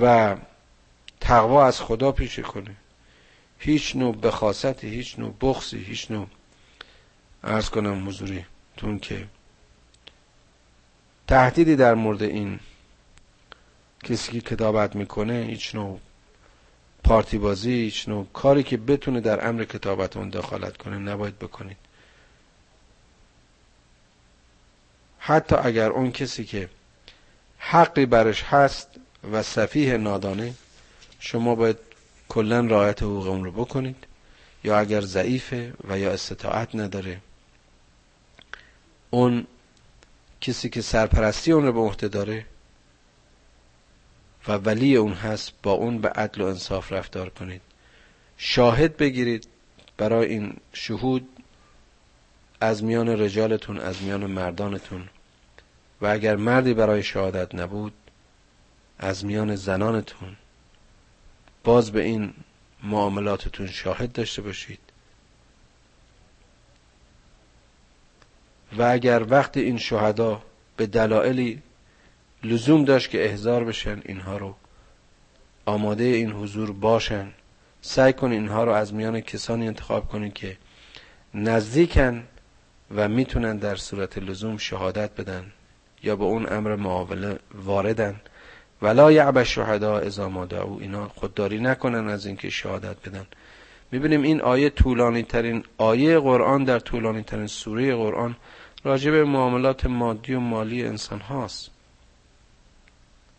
و 0.00 0.36
تقوا 1.20 1.66
از 1.66 1.80
خدا 1.80 2.12
پیشه 2.12 2.42
کنه 2.42 2.76
هیچ 3.58 3.96
نوع 3.96 4.16
بخاصتی 4.16 4.88
هیچ 4.88 5.18
نوع 5.18 5.34
بخصی 5.40 5.78
هیچ 5.78 6.10
نوع 6.10 6.26
ارز 7.44 7.70
کنم 7.70 8.08
حضوری 8.08 8.44
تون 8.76 8.98
که 8.98 9.26
تهدیدی 11.26 11.76
در 11.76 11.94
مورد 11.94 12.22
این 12.22 12.60
کسی 14.04 14.32
که 14.32 14.40
کتابت 14.40 14.96
می‌کنه 14.96 15.44
هیچ 15.48 15.74
نوع 15.74 16.00
پارتی 17.04 17.38
بازی 17.38 17.70
هیچ 17.72 18.08
نوع 18.08 18.26
کاری 18.32 18.62
که 18.62 18.76
بتونه 18.76 19.20
در 19.20 19.48
امر 19.48 19.64
کتابت 19.64 20.16
اون 20.16 20.28
دخالت 20.28 20.76
کنه 20.76 20.98
نباید 20.98 21.38
بکنید. 21.38 21.76
حتی 25.28 25.56
اگر 25.56 25.90
اون 25.90 26.12
کسی 26.12 26.44
که 26.44 26.68
حقی 27.58 28.06
برش 28.06 28.42
هست 28.42 28.88
و 29.32 29.42
صفیه 29.42 29.96
نادانه 29.96 30.54
شما 31.18 31.54
باید 31.54 31.76
کلا 32.28 32.60
رعایت 32.60 33.02
حقوق 33.02 33.26
اون 33.26 33.44
رو 33.44 33.52
بکنید 33.52 33.96
یا 34.64 34.78
اگر 34.78 35.00
ضعیفه 35.00 35.72
و 35.88 35.98
یا 35.98 36.12
استطاعت 36.12 36.74
نداره 36.74 37.20
اون 39.10 39.46
کسی 40.40 40.68
که 40.68 40.82
سرپرستی 40.82 41.52
اون 41.52 41.66
رو 41.66 41.72
به 41.72 41.80
عهده 41.80 42.08
داره 42.08 42.46
و 44.48 44.52
ولی 44.52 44.96
اون 44.96 45.12
هست 45.12 45.52
با 45.62 45.72
اون 45.72 45.98
به 45.98 46.08
عدل 46.08 46.40
و 46.40 46.46
انصاف 46.46 46.92
رفتار 46.92 47.28
کنید. 47.28 47.60
شاهد 48.36 48.96
بگیرید 48.96 49.48
برای 49.96 50.28
این 50.28 50.56
شهود 50.72 51.28
از 52.60 52.84
میان 52.84 53.08
رجالتون 53.08 53.78
از 53.78 54.02
میان 54.02 54.26
مردانتون. 54.26 55.08
و 56.00 56.06
اگر 56.06 56.36
مردی 56.36 56.74
برای 56.74 57.02
شهادت 57.02 57.54
نبود 57.54 57.92
از 58.98 59.24
میان 59.24 59.56
زنانتون 59.56 60.36
باز 61.64 61.92
به 61.92 62.02
این 62.02 62.34
معاملاتتون 62.82 63.66
شاهد 63.66 64.12
داشته 64.12 64.42
باشید. 64.42 64.78
و 68.78 68.82
اگر 68.82 69.26
وقت 69.28 69.56
این 69.56 69.78
شهدا 69.78 70.42
به 70.76 70.86
دلایلی 70.86 71.62
لزوم 72.44 72.84
داشت 72.84 73.10
که 73.10 73.24
احضار 73.24 73.64
بشن 73.64 74.02
اینها 74.04 74.36
رو 74.36 74.54
آماده 75.66 76.04
این 76.04 76.32
حضور 76.32 76.72
باشن. 76.72 77.32
سعی 77.80 78.12
کن 78.12 78.32
اینها 78.32 78.64
رو 78.64 78.72
از 78.72 78.94
میان 78.94 79.20
کسانی 79.20 79.66
انتخاب 79.66 80.08
کنید 80.08 80.34
که 80.34 80.56
نزدیکن 81.34 82.28
و 82.94 83.08
می‌تونن 83.08 83.56
در 83.56 83.76
صورت 83.76 84.18
لزوم 84.18 84.56
شهادت 84.56 85.10
بدن. 85.20 85.52
یا 86.06 86.16
به 86.16 86.24
اون 86.24 86.52
امر 86.52 86.76
معاوله 86.76 87.38
واردن. 87.54 88.20
ولا 88.82 89.12
یعب 89.12 89.42
شهدا 89.42 89.98
اذا 89.98 90.28
ما 90.28 90.46
دعو. 90.46 90.78
اینا 90.80 91.08
خودداری 91.08 91.58
نکنن 91.58 92.08
از 92.08 92.26
اینکه 92.26 92.50
شهادت 92.50 93.08
بدن. 93.08 93.26
می‌بینیم 93.92 94.22
این 94.22 94.40
آیه 94.40 94.70
طولانی 94.70 95.22
ترین 95.22 95.64
آیه 95.78 96.18
قرآن 96.18 96.64
در 96.64 96.78
طولانی 96.78 97.22
ترین 97.22 97.46
سوره 97.46 97.96
قرآن 97.96 98.36
راجع 98.84 99.10
به 99.10 99.24
معاملات 99.24 99.86
مادی 99.86 100.34
و 100.34 100.40
مالی 100.40 100.86
انسان 100.86 101.20
هاست. 101.20 101.70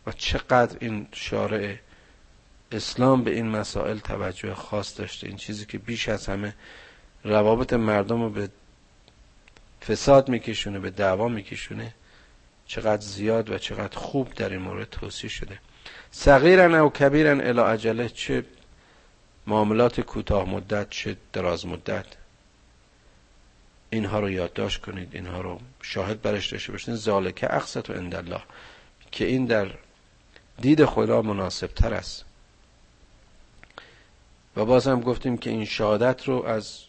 و 0.08 0.12
چقدر 0.12 0.78
این 0.80 1.08
شارع 1.12 1.76
اسلام 2.72 3.24
به 3.24 3.32
این 3.32 3.48
مسائل 3.50 3.98
توجه 3.98 4.54
خاص 4.54 5.00
داشته. 5.00 5.28
این 5.28 5.38
چیزی 5.38 5.66
که 5.66 5.78
بیش 5.78 6.10
از 6.10 6.28
همه 6.28 6.54
روابط 7.24 7.74
مردم 7.74 8.22
رو 8.22 8.30
به 8.30 8.50
فساد 9.88 10.30
میکشونه 10.30 10.80
به 10.80 10.90
دعوا 10.90 11.28
میکشونه. 11.28 11.94
چقدر 12.68 13.02
زیاد 13.02 13.50
و 13.50 13.58
چقدر 13.58 13.98
خوب 13.98 14.34
در 14.34 14.50
این 14.50 14.62
مورد 14.62 14.90
توصیح 14.90 15.30
شده. 15.30 15.60
صغیرن 16.12 16.76
او 16.76 16.90
کبیرن 16.90 17.42
الی 17.42 17.60
عجله 17.60 18.10
چه 18.10 18.46
معاملات 19.48 20.02
کوتاه 20.02 20.50
مدت 20.50 20.90
چه 20.90 21.18
دراز 21.34 21.66
مدت. 21.66 22.06
اینها 23.90 24.20
رو 24.20 24.30
یادداشت 24.30 24.82
کنید 24.82 25.10
اینها 25.16 25.42
رو 25.42 25.60
شاهد 25.82 26.22
برش 26.22 26.52
داشته 26.52 26.72
باشید. 26.72 26.96
ذالکه 26.96 27.56
اقصت 27.56 27.90
و 27.90 27.94
الله 27.94 28.42
که 29.12 29.26
این 29.26 29.46
در 29.46 29.68
دید 30.62 30.86
خدا 30.86 31.22
مناسب 31.22 31.68
تر 31.68 31.94
است. 31.94 32.26
و 34.56 34.66
باز 34.66 34.88
هم 34.88 35.02
گفتیم 35.02 35.38
که 35.38 35.50
این 35.50 35.66
شهادت 35.66 36.28
رو 36.28 36.46
از 36.46 36.80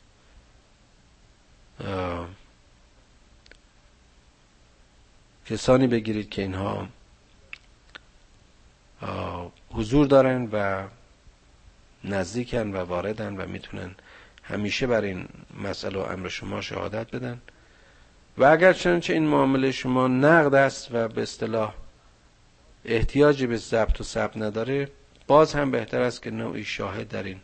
کسانی 5.50 5.86
بگیرید 5.86 6.30
که 6.30 6.42
اینها 6.42 6.88
حضور 9.70 10.06
دارن 10.06 10.48
و 10.52 10.84
نزدیکن 12.04 12.72
و 12.72 12.76
واردن 12.76 13.36
و 13.36 13.46
می‌تونن 13.46 13.94
همیشه 14.42 14.86
بر 14.86 15.00
این 15.00 15.28
مسئله 15.62 15.98
و 15.98 16.02
امر 16.02 16.28
شما 16.28 16.60
شهادت 16.60 17.10
بدن. 17.10 17.40
و 18.38 18.44
اگر 18.44 18.72
چنانچه 18.72 19.12
این 19.12 19.26
معامله 19.26 19.72
شما 19.72 20.08
نقد 20.08 20.54
است 20.54 20.88
و 20.92 21.08
به 21.08 21.22
اصطلاح 21.22 21.74
احتیاجی 22.84 23.46
به 23.46 23.56
ضبط 23.56 24.00
و 24.00 24.04
ثبت 24.04 24.36
نداره 24.36 24.88
باز 25.26 25.54
هم 25.54 25.70
بهتر 25.70 26.00
است 26.02 26.22
که 26.22 26.30
نوعی 26.30 26.64
شاهد 26.64 27.08
در 27.08 27.22
این 27.22 27.40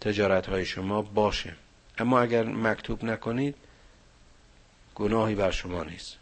تجارت 0.00 0.46
های 0.46 0.64
شما 0.64 1.02
باشه. 1.02 1.54
اما 1.98 2.20
اگر 2.20 2.44
مکتوب 2.44 3.04
نکنید 3.04 3.54
گناهی 4.94 5.34
بر 5.34 5.50
شما 5.50 5.84
نیست. 5.84 6.16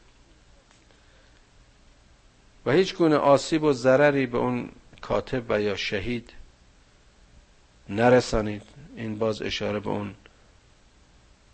و 2.66 2.72
هیچ 2.72 2.94
گونه 2.94 3.16
آسیب 3.16 3.62
و 3.62 3.72
ضرری 3.72 4.26
به 4.26 4.38
اون 4.38 4.68
کاتب 5.00 5.44
و 5.48 5.61
یا 5.61 5.76
شهید 5.76 6.32
نرسانید. 7.88 8.62
این 8.96 9.18
باز 9.18 9.42
اشاره 9.42 9.80
به 9.80 9.90
اون 9.90 10.14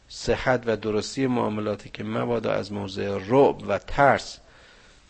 صحت 0.09 0.62
و 0.66 0.76
درستی 0.76 1.26
معاملاتی 1.26 1.90
که 1.90 2.04
مبادا 2.04 2.52
از 2.52 2.72
موضع 2.72 3.18
رعب 3.26 3.68
و 3.68 3.78
ترس 3.78 4.38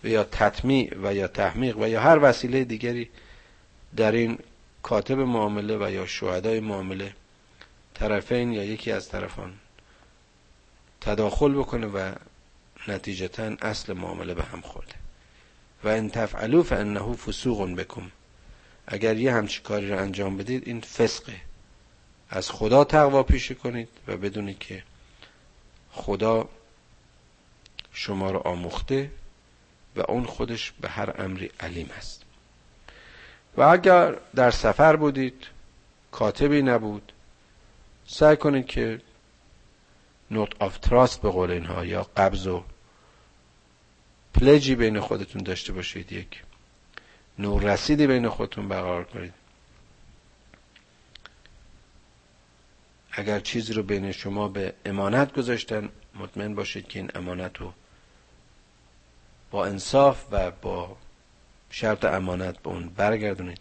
و 0.04 0.08
یا 0.08 0.24
تطمیع 0.24 0.94
و 1.02 1.14
یا 1.14 1.28
تحمیق 1.28 1.78
و 1.78 1.88
یا 1.88 2.00
هر 2.00 2.18
وسیله 2.22 2.64
دیگری 2.64 3.10
در 3.96 4.12
این 4.12 4.38
کاتب 4.82 5.18
معامله 5.18 5.76
و 5.76 5.90
یا 5.90 6.06
شهدای 6.06 6.60
معامله 6.60 7.12
طرفین 7.94 8.52
یا 8.52 8.64
یکی 8.64 8.92
از 8.92 9.08
طرفان 9.08 9.52
تداخل 11.00 11.52
بکنه 11.52 11.86
و 11.86 12.12
نتیجتا 12.88 13.56
اصل 13.62 13.92
معامله 13.92 14.34
به 14.34 14.42
هم 14.42 14.60
خورده. 14.60 14.94
و 15.84 15.88
ان 15.88 16.10
تفعلوا 16.10 16.62
فانه 16.62 17.14
فسوق 17.14 17.74
بکم 17.74 18.10
اگر 18.86 19.16
یه 19.16 19.32
همچی 19.32 19.62
کاری 19.62 19.90
رو 19.90 19.98
انجام 19.98 20.36
بدید 20.36 20.68
این 20.68 20.80
فسقه. 20.80 21.40
از 22.30 22.50
خدا 22.50 22.84
تقوا 22.84 23.22
پیشه 23.22 23.54
کنید 23.54 23.88
و 24.08 24.16
بدونید 24.16 24.58
که 24.58 24.82
خدا 25.92 26.48
شما 27.92 28.30
رو 28.30 28.38
آموخته 28.38 29.10
و 29.96 30.02
اون 30.08 30.24
خودش 30.24 30.72
به 30.80 30.88
هر 30.88 31.22
امری 31.22 31.50
علیم 31.60 31.90
است. 31.96 32.22
و 33.56 33.62
اگر 33.62 34.16
در 34.34 34.50
سفر 34.50 34.96
بودید 34.96 35.46
کاتبی 36.12 36.62
نبود 36.62 37.12
سعی 38.06 38.36
کنید 38.36 38.66
که 38.66 39.00
note 40.30 40.62
of 40.62 40.78
trust 40.78 41.22
به 41.22 41.30
قول 41.30 41.50
اینها 41.50 41.84
یا 41.84 42.02
قبض 42.16 42.46
و 42.46 42.64
pledge 44.34 44.69
ی 44.69 44.74
بین 44.74 45.00
خودتون 45.00 45.42
داشته 45.42 45.72
باشید 45.72 46.12
یک 46.12 46.42
نوع 47.38 47.62
رسیدی 47.62 48.06
بین 48.06 48.28
خودتون 48.28 48.68
برقرار 48.68 49.04
کنید. 49.04 49.34
اگر 53.12 53.40
چیزی 53.40 53.72
رو 53.72 53.82
بین 53.82 54.12
شما 54.12 54.48
به 54.48 54.74
امانت 54.84 55.32
گذاشتن 55.32 55.88
مطمئن 56.14 56.54
باشید 56.54 56.88
که 56.88 56.98
این 56.98 57.10
امانت 57.14 57.58
رو 57.58 57.72
با 59.50 59.66
انصاف 59.66 60.26
و 60.30 60.50
با 60.50 60.96
شرط 61.70 62.04
امانت 62.04 62.58
به 62.58 62.68
اون 62.68 62.88
برگردونید. 62.88 63.60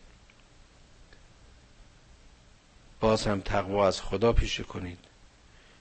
باز 2.99 3.27
هم 3.27 3.41
تقوا 3.41 3.87
از 3.87 4.01
خدا 4.01 4.33
پیشه 4.33 4.63
کنید. 4.63 5.06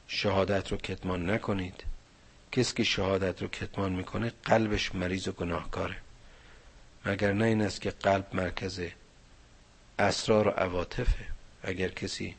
شهادت 0.09 0.73
رو 0.73 0.77
کتمان 0.77 1.31
نکنید. 1.31 1.85
کسی 2.53 2.75
که 2.75 2.85
شهادت 2.85 3.43
رو 3.43 3.49
کتمان 3.49 3.93
می‌کنه 3.93 4.33
قلبش 4.45 4.95
مریض 4.95 5.29
و 5.29 5.33
گناهکاره. 5.33 5.97
مگر 7.07 7.33
نه 7.33 7.45
این 7.45 7.63
است 7.63 7.81
که 7.81 7.91
قلب 7.91 8.27
مرکز 8.33 8.81
اسرار 9.99 10.49
و 10.49 10.51
عواطفه. 10.51 11.25
اگر 11.63 11.89
کسی 11.89 12.35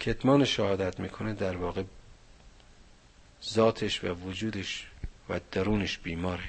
کتمان 0.00 0.44
شهادت 0.44 1.00
می‌کنه 1.00 1.34
در 1.34 1.56
واقع 1.56 1.82
ذاتش 3.44 4.04
و 4.04 4.08
وجودش 4.08 4.86
و 5.28 5.40
درونش 5.52 5.98
بیماره. 5.98 6.48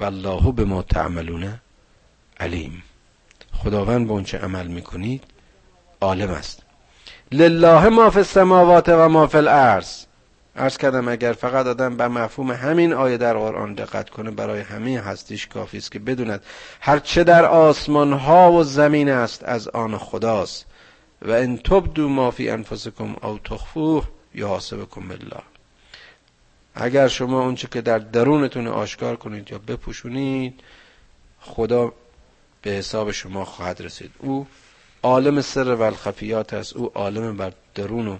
والله 0.00 0.52
به 0.52 0.64
ما 0.64 0.82
تعملونه 0.82 1.60
علیم. 2.40 2.82
خداوند 3.52 4.06
به 4.06 4.12
اونچه 4.12 4.38
عمل 4.38 4.66
می‌کنید 4.66 5.24
عالم 6.00 6.30
است. 6.30 6.62
لله 7.32 7.88
ما 7.88 8.10
فی 8.10 8.18
السماوات 8.18 8.88
و 8.88 9.08
ما 9.08 9.26
فی 9.26 9.38
الارض. 9.38 10.04
ارز 10.56 10.76
کردم 10.76 11.08
اگر 11.08 11.32
فقط 11.32 11.66
آدم 11.66 11.96
به 11.96 12.08
مفهوم 12.08 12.50
همین 12.50 12.92
آیه 12.92 13.16
در 13.16 13.34
قرآن 13.34 13.74
دقت 13.74 14.10
کنه 14.10 14.30
برای 14.30 14.60
همه 14.60 15.00
هستیش 15.00 15.46
کافی 15.46 15.78
است 15.78 15.92
که 15.92 15.98
بدوند 15.98 16.42
هر 16.80 16.98
چه 16.98 17.24
در 17.24 17.44
آسمان 17.44 18.12
ها 18.12 18.52
و 18.52 18.64
زمین 18.64 19.08
است 19.08 19.44
از 19.44 19.68
آن 19.68 19.98
خداست. 19.98 20.66
و 21.22 21.30
ان 21.30 21.58
تبدو 21.58 22.08
ما 22.08 22.30
فی 22.30 22.50
انفسکم 22.50 23.16
او 23.22 23.38
تخفوه 23.38 24.04
یحاسبکم 24.34 25.08
بالله. 25.08 25.42
اگر 26.74 27.08
شما 27.08 27.42
اونچه 27.42 27.68
که 27.68 27.80
در 27.80 27.98
درونتون 27.98 28.66
آشکار 28.66 29.16
کنید 29.16 29.50
یا 29.50 29.58
بپوشونید 29.58 30.60
خدا 31.40 31.92
به 32.62 32.70
حساب 32.70 33.10
شما 33.10 33.44
خواهد 33.44 33.82
رسید. 33.82 34.10
او 34.18 34.46
عالم 35.02 35.40
سر 35.40 35.74
و 35.74 35.82
الخفیات 35.82 36.52
است. 36.52 36.76
او 36.76 36.92
عالم 36.94 37.36
بر 37.36 37.52
درون 37.74 38.08
و 38.08 38.18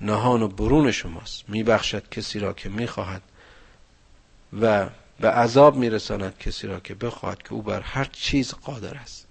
نهان 0.00 0.42
و 0.42 0.48
برون 0.48 0.90
شماست. 0.90 1.44
میبخشد 1.48 2.08
کسی 2.08 2.38
را 2.38 2.52
که 2.52 2.68
می‌خواهد 2.68 3.22
و 4.60 4.88
به 5.20 5.30
عذاب 5.30 5.76
میرساند 5.76 6.38
کسی 6.38 6.66
را 6.66 6.80
که 6.80 6.94
بخواهد 6.94 7.42
که 7.42 7.52
او 7.52 7.62
بر 7.62 7.80
هر 7.80 8.04
چیز 8.04 8.54
قادر 8.54 8.94
است. 8.94 9.26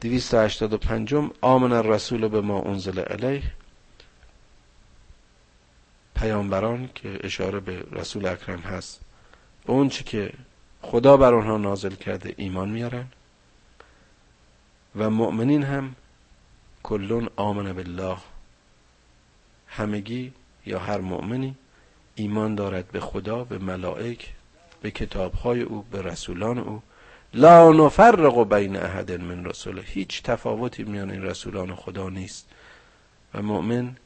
دویست 0.00 0.34
هشتاد 0.34 0.72
و 0.72 0.78
پنجم 0.78 1.30
آمن 1.40 1.72
الرسول 1.72 2.28
به 2.28 2.40
ما 2.40 2.62
انزل 2.62 2.98
علیه 2.98 3.42
پیامبران 6.16 6.90
که 6.94 7.18
اشاره 7.20 7.60
به 7.60 7.84
رسول 7.92 8.26
اکرم 8.26 8.60
هست 8.60 9.00
به 9.66 9.72
اون 9.72 9.88
که 9.88 10.32
خدا 10.82 11.16
بر 11.16 11.34
آنها 11.34 11.56
نازل 11.56 11.94
کرده 11.94 12.34
ایمان 12.36 12.68
میارن. 12.68 13.06
و 14.96 15.10
مؤمنین 15.10 15.62
هم 15.62 15.94
کلون 16.82 17.28
آمن 17.36 17.72
بالله. 17.72 18.16
همگی 19.66 20.32
یا 20.66 20.78
هر 20.78 20.98
مؤمنی 20.98 21.54
ایمان 22.14 22.54
دارد 22.54 22.88
به 22.88 23.00
خدا 23.00 23.44
به 23.44 23.58
ملائک 23.58 24.32
به 24.82 24.90
کتابهای 24.90 25.62
او 25.62 25.82
به 25.90 26.02
رسولان 26.02 26.58
او. 26.58 26.82
لا 27.34 27.72
نفرق 27.72 28.54
بین 28.54 28.76
احد 28.76 29.12
من 29.12 29.44
رسوله 29.44 29.82
هیچ 29.82 30.22
تفاوتی 30.22 30.84
میان 30.84 31.10
این 31.10 31.22
رسولان 31.22 31.74
خدا 31.74 32.08
نیست. 32.08 32.48
و 33.34 33.42
مؤمن 33.42 33.96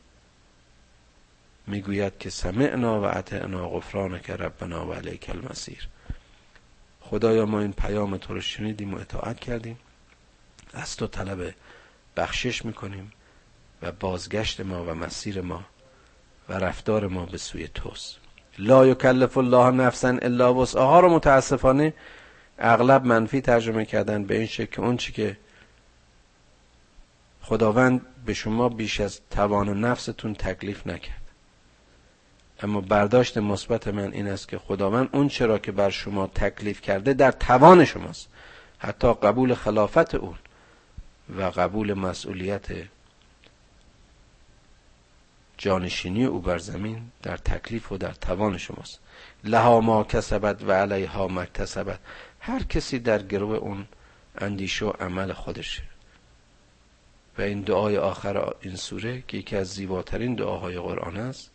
می‌گوید 1.67 2.19
که 2.19 2.31
سمعنا 2.31 3.01
و 3.01 3.05
اطعنا 3.05 3.69
غفرانک 3.69 4.31
ربنا 4.31 4.87
و 4.87 4.93
علیک 4.93 5.31
المسیر 5.31 5.89
خدایا 7.01 7.47
ما 7.47 7.61
این 7.61 7.73
پیام 7.73 8.17
تو 8.17 8.35
رو 8.35 8.41
شنیدیم 8.41 8.95
و 8.95 8.99
اطاعت 8.99 9.41
کردیم. 9.41 9.79
از 10.77 10.97
تو 10.97 11.07
طلب 11.07 11.55
بخشش 12.17 12.65
می‌کنیم 12.65 13.13
و 13.83 13.93
بازگشت 13.93 14.61
ما 14.61 14.85
و 14.85 14.95
مسیر 14.95 15.41
ما 15.41 15.65
و 16.49 16.53
رفتار 16.53 17.07
ما 17.07 17.27
به 17.27 17.39
سوی 17.39 17.69
توست. 17.69 18.17
لا 18.59 18.87
یکلف 18.87 19.39
الله 19.39 19.71
نفسا 19.71 20.09
الا 20.09 20.55
وسعها 20.55 21.01
رو 21.01 21.15
متاسفانه 21.15 21.95
اغلب 22.59 23.05
منفی 23.05 23.41
ترجمه 23.41 23.85
کردن 23.85 24.25
به 24.25 24.37
این 24.37 24.47
شکل 24.47 24.77
که 24.77 24.81
اون 24.81 24.97
چی 24.97 25.13
که 25.13 25.37
خداوند 27.43 28.01
به 28.27 28.35
شما 28.35 28.69
بیش 28.69 29.01
از 29.01 29.21
توان 29.31 29.85
نفستون 29.85 30.35
تکلیف 30.35 30.87
نکرد. 30.87 31.23
اما 32.63 32.81
برداشت 32.81 33.39
مثبت 33.39 33.89
من 33.89 34.13
این 34.13 34.29
است 34.29 34.49
که 34.49 34.59
خداوند 34.59 35.09
اون 35.13 35.29
چرا 35.29 35.59
که 35.59 35.73
بر 35.73 35.91
شما 35.91 36.27
تکلیف 36.27 36.81
کرده 36.81 37.15
در 37.15 37.31
توان 37.31 37.85
شماست. 37.85 38.29
حتی 38.79 39.15
قبول 39.15 39.55
خلافت 39.55 40.15
اون. 40.15 40.35
و 41.31 41.43
قبول 41.43 41.95
مسئولیت 41.95 42.67
جانشینی 45.59 46.25
او 46.25 46.41
بر 46.41 46.59
زمین 46.59 47.11
در 47.23 47.37
تکلیف 47.37 47.93
و 47.93 47.99
در 47.99 48.13
توان 48.13 48.59
شماست. 48.59 49.01
لها 49.45 49.81
ما 49.81 50.05
کسبت 50.05 50.63
و 50.63 50.73
علیها 50.73 51.29
ما 51.29 51.45
کسبت 51.45 51.99
هر 52.41 52.63
کسی 52.63 52.99
در 52.99 53.23
گروه 53.23 53.57
اون 53.57 53.87
اندیشه 54.39 54.87
و 54.87 54.91
عمل 54.91 55.33
خودشه 55.33 55.83
و 57.39 57.43
این 57.43 57.61
دعای 57.61 57.99
آخر 57.99 58.53
این 58.61 58.77
سوره 58.77 59.23
که 59.29 59.37
یکی 59.37 59.57
از 59.57 59.67
زیباترین 59.67 60.35
دعاهای 60.35 60.79
قرآن 60.79 61.17
است. 61.17 61.51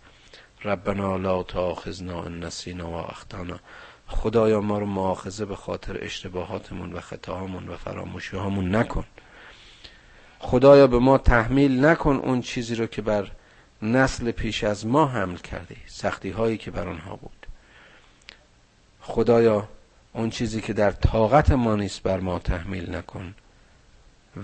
ربنا 0.63 1.17
لا 1.17 1.43
تاخذنا 1.43 2.23
ان 2.23 2.39
نسینا 2.39 2.91
و 2.91 2.93
اخطانا. 2.93 3.59
خدایا 4.07 4.61
ما 4.61 4.79
رو 4.79 4.85
معاخذه 4.85 5.45
به 5.45 5.55
خاطر 5.55 6.03
اشتباهاتمون 6.03 6.93
و 6.93 6.99
خطاهامون 6.99 7.67
و 7.67 7.77
فراموشیهامون 7.77 8.75
نکن. 8.75 9.05
خدایا 10.43 10.87
به 10.87 10.99
ما 10.99 11.17
تحمیل 11.17 11.85
نکن 11.85 12.15
اون 12.15 12.41
چیزی 12.41 12.75
رو 12.75 12.85
که 12.85 13.01
بر 13.01 13.31
نسل 13.81 14.31
پیش 14.31 14.63
از 14.63 14.85
ما 14.85 15.07
حمل 15.07 15.37
کردی 15.37 15.77
سختی 15.87 16.29
هایی 16.29 16.57
که 16.57 16.71
بر 16.71 16.87
آنها 16.87 17.15
بود. 17.15 17.47
خدایا 19.01 19.67
اون 20.13 20.29
چیزی 20.29 20.61
که 20.61 20.73
در 20.73 20.91
طاقت 20.91 21.51
ما 21.51 21.75
نیست 21.75 22.03
بر 22.03 22.19
ما 22.19 22.39
تحمیل 22.39 22.95
نکن. 22.95 23.35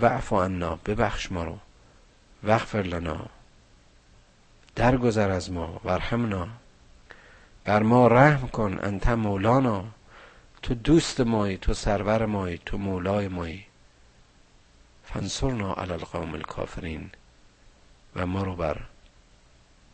وعف 0.01 0.33
عنا 0.33 0.79
ببخش 0.85 1.31
ما 1.31 1.43
رو. 1.43 1.57
وغفر 2.43 2.81
لنا. 2.81 3.25
درگذر 4.75 5.29
از 5.29 5.51
ما 5.51 5.81
ورحمنا 5.85 6.47
بر 7.65 7.83
ما 7.83 8.07
رحم 8.07 8.47
کن 8.47 8.79
انت 8.83 9.07
مولانا. 9.09 9.85
تو 10.61 10.73
دوست 10.73 11.21
مایی 11.21 11.57
تو 11.57 11.73
سرور 11.73 12.25
مایی 12.25 12.61
تو 12.65 12.77
مولای 12.77 13.27
مایی. 13.27 13.66
فانصرنا 15.13 15.73
علی 15.73 15.91
القوم 15.91 16.33
الکافرین 16.33 17.09
و 18.15 18.25
ما 18.25 18.43
رو 18.43 18.55
بر 18.55 18.81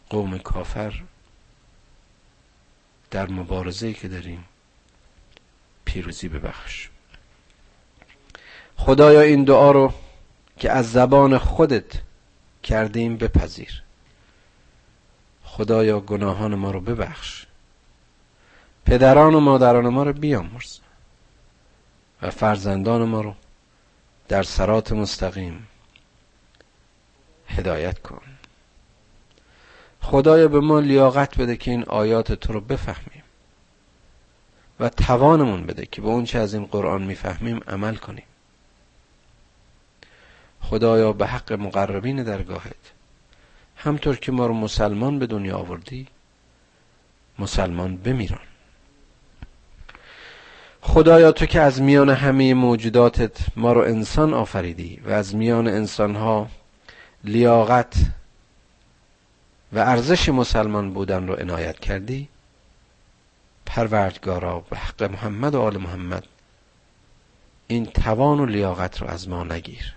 قوم 0.10 0.38
کافر 0.38 1.04
در 3.12 3.28
مبارزه 3.28 3.94
که 3.94 4.08
داریم 4.08 4.46
پیروزی 5.86 6.28
ببخش. 6.28 6.90
خدایا 8.78 9.22
این 9.22 9.44
دعا 9.44 9.72
رو 9.72 9.94
که 10.58 10.72
از 10.72 10.92
زبان 10.92 11.38
خودت 11.38 12.02
کردیم 12.64 13.18
بپذیر. 13.18 13.84
خدایا 15.44 16.00
گناهان 16.00 16.56
ما 16.56 16.72
رو 16.72 16.82
ببخش. 16.82 17.46
پدران 18.86 19.36
و 19.36 19.40
مادران 19.40 19.90
ما 19.90 20.04
رو 20.04 20.14
بیامرز. 20.14 20.80
و 22.22 22.30
فرزندان 22.30 23.04
ما 23.04 23.22
رو 23.22 23.36
در 24.28 24.44
سرات 24.44 24.92
مستقیم. 24.92 25.68
هدایت 27.48 28.00
کن. 28.00 28.22
خدایا 30.02 30.48
به 30.48 30.60
ما 30.60 30.80
لیاقت 30.80 31.38
بده 31.38 31.58
که 31.58 31.72
این 31.72 31.84
آیات 31.84 32.34
تو 32.34 32.54
رو 32.54 32.62
بفهمیم 32.62 33.24
و 34.80 34.90
توانمون 34.90 35.66
بده 35.66 35.86
که 35.86 36.02
به 36.02 36.08
اون 36.08 36.26
چه 36.26 36.40
از 36.40 36.54
این 36.54 36.66
قرآن 36.66 37.04
می‌فهمیم 37.04 37.60
عمل 37.68 37.96
کنیم. 37.96 38.26
خدایا 40.62 41.14
به 41.14 41.28
حق 41.28 41.54
مقربین 41.54 42.24
درگاهت. 42.24 42.76
همطور 43.76 44.16
که 44.16 44.32
ما 44.32 44.46
رو 44.48 44.54
مسلمان 44.54 45.20
به 45.20 45.28
دنیا 45.28 45.58
آوردی 45.58 46.08
مسلمان 47.40 47.98
بمیران. 47.98 48.53
خدایا 50.86 51.32
تو 51.32 51.46
که 51.46 51.62
از 51.62 51.82
میان 51.82 52.10
همه 52.10 52.54
موجوداتت 52.54 53.38
ما 53.56 53.74
رو 53.74 53.82
انسان 53.82 54.34
آفریدی 54.34 55.00
و 55.06 55.12
از 55.12 55.36
میان 55.36 55.68
انسانها 55.68 56.48
لیاقت 57.24 57.94
و 59.74 59.80
ارزش 59.80 60.30
مسلمان 60.30 60.94
بودن 60.94 61.28
رو 61.28 61.34
عنایت 61.34 61.80
کردی. 61.80 62.30
پروردگارا 63.66 64.60
به 64.60 64.78
حق 64.78 65.04
محمد 65.04 65.56
و 65.56 65.62
آل 65.62 65.78
محمد 65.78 66.24
این 67.68 67.86
توان 67.86 68.40
و 68.40 68.46
لیاقت 68.46 69.02
رو 69.02 69.08
از 69.08 69.30
ما 69.30 69.44
نگیر. 69.44 69.94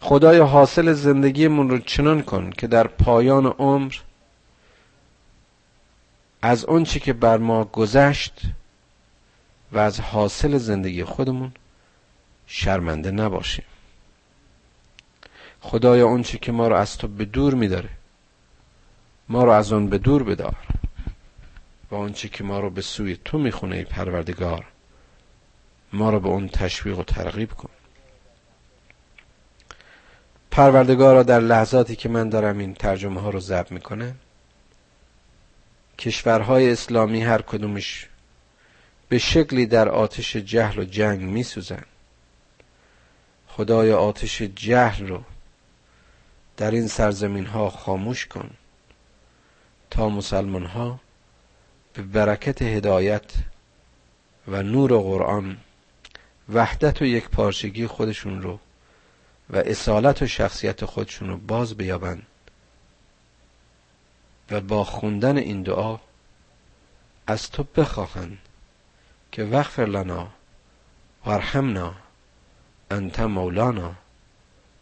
خدای 0.00 0.38
حاصل 0.38 0.92
زندگیمون 0.92 1.70
رو 1.70 1.78
چنان 1.78 2.22
کن 2.22 2.50
که 2.50 2.66
در 2.66 2.86
پایان 2.86 3.46
عمر 3.46 3.94
از 6.42 6.66
چی 6.84 7.00
که 7.00 7.12
بر 7.12 7.36
ما 7.38 7.64
گذشت 7.64 8.40
و 9.72 9.78
از 9.78 10.00
حاصل 10.00 10.58
زندگی 10.58 11.04
خودمون 11.04 11.52
شرمنده 12.46 13.10
نباشیم. 13.10 13.64
خدایا 15.60 16.22
چی 16.22 16.38
که 16.38 16.52
ما 16.52 16.68
رو 16.68 16.76
از 16.76 16.96
تو 16.98 17.08
به 17.08 17.24
دور 17.24 17.54
میداره 17.54 17.88
ما 19.28 19.44
رو 19.44 19.50
از 19.50 19.72
اون 19.72 19.86
به 19.88 19.98
دور 19.98 20.22
بدار 20.22 20.56
و 21.92 22.08
چی 22.08 22.28
که 22.28 22.44
ما 22.44 22.60
رو 22.60 22.70
به 22.70 22.82
سوی 22.82 23.18
تو 23.24 23.38
می‌خونه 23.38 23.76
ای 23.76 23.84
پروردگار 23.84 24.64
ما 25.92 26.10
رو 26.10 26.20
به 26.20 26.28
اون 26.28 26.48
تشویق 26.48 26.98
و 26.98 27.02
ترغیب 27.02 27.52
کن. 27.52 27.70
پروردگارا 30.50 31.22
در 31.22 31.40
لحظاتی 31.40 31.96
که 31.96 32.08
من 32.08 32.28
دارم 32.28 32.58
این 32.58 32.74
ترجمه 32.74 33.20
ها 33.20 33.30
رو 33.30 33.40
ضبط 33.40 33.72
می‌کنه 33.72 34.14
کشورهای 36.00 36.72
اسلامی 36.72 37.22
هر 37.22 37.42
کدومش 37.42 38.08
به 39.08 39.18
شکلی 39.18 39.66
در 39.66 39.88
آتش 39.88 40.36
جهل 40.36 40.78
و 40.78 40.84
جنگ 40.84 41.20
میسوزن. 41.20 41.84
خدای 43.48 43.92
آتش 43.92 44.42
جهل 44.42 45.06
رو 45.06 45.22
در 46.56 46.70
این 46.70 46.86
سرزمین 46.88 47.46
ها 47.46 47.70
خاموش 47.70 48.26
کن 48.26 48.50
تا 49.90 50.08
مسلمان 50.08 50.66
ها 50.66 51.00
به 51.94 52.02
برکت 52.02 52.62
هدایت 52.62 53.32
و 54.48 54.62
نور 54.62 54.98
قرآن 54.98 55.56
وحدت 56.48 57.02
و 57.02 57.04
یک 57.04 57.28
پارچگی 57.28 57.86
خودشون 57.86 58.42
رو 58.42 58.58
و 59.50 59.56
اصالت 59.56 60.22
و 60.22 60.26
شخصیت 60.26 60.84
خودشون 60.84 61.28
رو 61.28 61.36
باز 61.36 61.74
بیابند. 61.74 62.26
و 64.50 64.60
با 64.60 64.84
خوندن 64.84 65.36
این 65.36 65.62
دعا 65.62 65.98
از 67.26 67.50
تو 67.50 67.64
بخواهند 67.76 68.38
که 69.32 69.44
وغفر 69.44 69.84
لنا 69.86 70.28
وارحمنا 71.26 71.94
انت 72.90 73.20
مولانا 73.20 73.94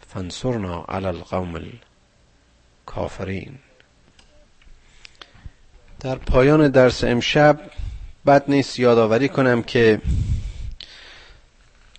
فانصرنا 0.08 0.84
علی 0.88 1.06
القوم 1.06 1.54
الکافرین. 2.86 3.58
در 6.00 6.14
پایان 6.14 6.68
درس 6.68 7.04
امشب 7.04 7.60
بد 8.26 8.44
نیست 8.50 8.78
یادآوری 8.78 9.28
کنم 9.28 9.62
که 9.62 10.00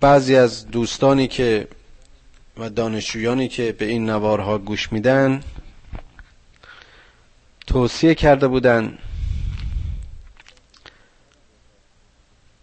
بعضی 0.02 0.36
از 0.36 0.68
دوستانی 0.68 1.28
که 1.28 1.68
و 2.58 2.70
دانشجویانی 2.70 3.48
که 3.48 3.72
به 3.72 3.86
این 3.86 4.10
نوارها 4.10 4.58
گوش 4.58 4.92
میدن 4.92 5.44
توصیه 7.70 8.16
کرده 8.16 8.48
بودن 8.48 8.98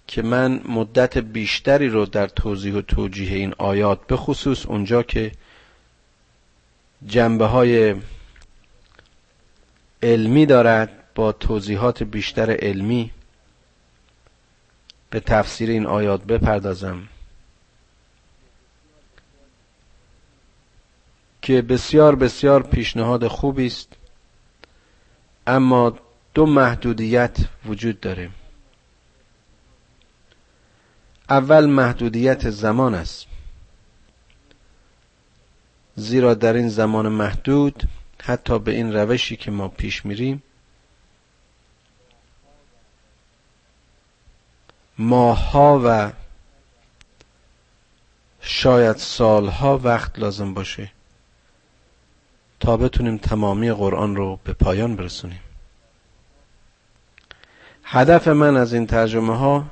که 0.07 0.22
من 0.22 0.61
مدت 0.68 1.18
بیشتری 1.18 1.88
رو 1.88 2.07
در 2.07 2.26
توضیح 2.26 2.74
و 2.74 2.80
توجیه 2.82 3.36
این 3.36 3.54
آیات 3.59 4.07
به 4.07 4.16
خصوص 4.16 4.66
اونجا 4.66 5.02
که 5.02 5.32
جنبه 7.07 7.46
های 7.46 7.94
علمی 10.02 10.46
دارد 10.46 11.14
با 11.14 11.32
توضیحات 11.32 12.02
بیشتر 12.02 12.50
علمی 12.50 13.11
به 15.11 15.20
تفسیر 15.20 15.70
این 15.70 15.86
آیات 15.86 16.24
بپردازم. 16.24 17.09
که 21.42 21.62
بسیار 21.62 22.14
بسیار 22.16 22.62
پیشنهاد 22.62 23.26
خوبی 23.26 23.66
است. 23.66 23.95
اما 25.47 25.99
دو 26.34 26.47
محدودیت 26.47 27.36
وجود 27.66 28.01
داره. 28.01 28.30
اول 31.30 31.66
محدودیت 31.66 32.51
زمان 32.51 32.94
است. 32.94 33.26
زیرا 35.97 36.34
در 36.34 36.53
این 36.53 36.68
زمان 36.68 37.09
محدود 37.09 37.88
حتی 38.22 38.59
به 38.59 38.72
این 38.72 38.92
روشی 38.92 39.36
که 39.36 39.51
ما 39.51 39.68
پیش 39.68 40.07
میریم 40.07 40.42
ماهها 44.99 45.80
و 45.84 46.12
شاید 48.40 48.97
سالها 48.97 49.78
وقت 49.78 50.18
لازم 50.18 50.55
باشه. 50.55 50.92
تا 52.61 52.76
بتونیم 52.76 53.16
تمامی 53.16 53.72
قرآن 53.72 54.16
رو 54.16 54.38
به 54.44 54.52
پایان 54.52 54.96
برسونیم. 54.96 55.40
هدف 57.84 58.28
من 58.28 58.57
از 58.57 58.74
این 58.74 58.86
ترجمه 58.86 59.36
ها 59.36 59.64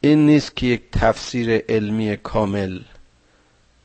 این 0.00 0.26
نیست 0.26 0.56
که 0.56 0.66
یک 0.66 0.82
تفسیر 0.92 1.64
علمی 1.68 2.16
کامل 2.16 2.80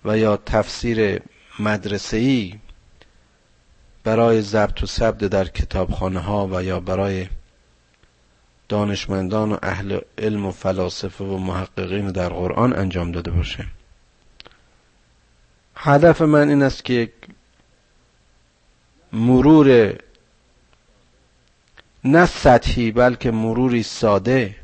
و 0.06 0.18
یا 0.18 0.38
تفسیر 0.38 1.22
مدرسه‌ای 1.60 2.60
برای 4.04 4.42
ضبط 4.42 4.84
و 4.84 4.86
ثبت 4.86 5.18
در 5.18 5.46
کتابخانه 5.46 6.20
ها 6.20 6.48
و 6.52 6.64
یا 6.64 6.80
برای 6.80 7.28
دانشمندان 8.70 9.52
و 9.52 9.58
اهل 9.64 10.00
علم 10.18 10.46
و 10.46 10.52
فلاسفه 10.52 11.24
و 11.24 11.38
محققین 11.38 12.12
در 12.12 12.30
قرآن 12.30 12.76
انجام 12.76 13.12
داده 13.12 13.32
باشه. 13.32 13.66
هدف 15.76 16.22
من 16.22 16.50
این 16.50 16.64
است 16.64 16.86
که 16.86 17.12
مرور 19.18 19.94
نه 22.04 22.26
سطحی 22.26 22.92
بلکه 22.92 23.32
مروری 23.32 23.84
ساده. 23.84 24.56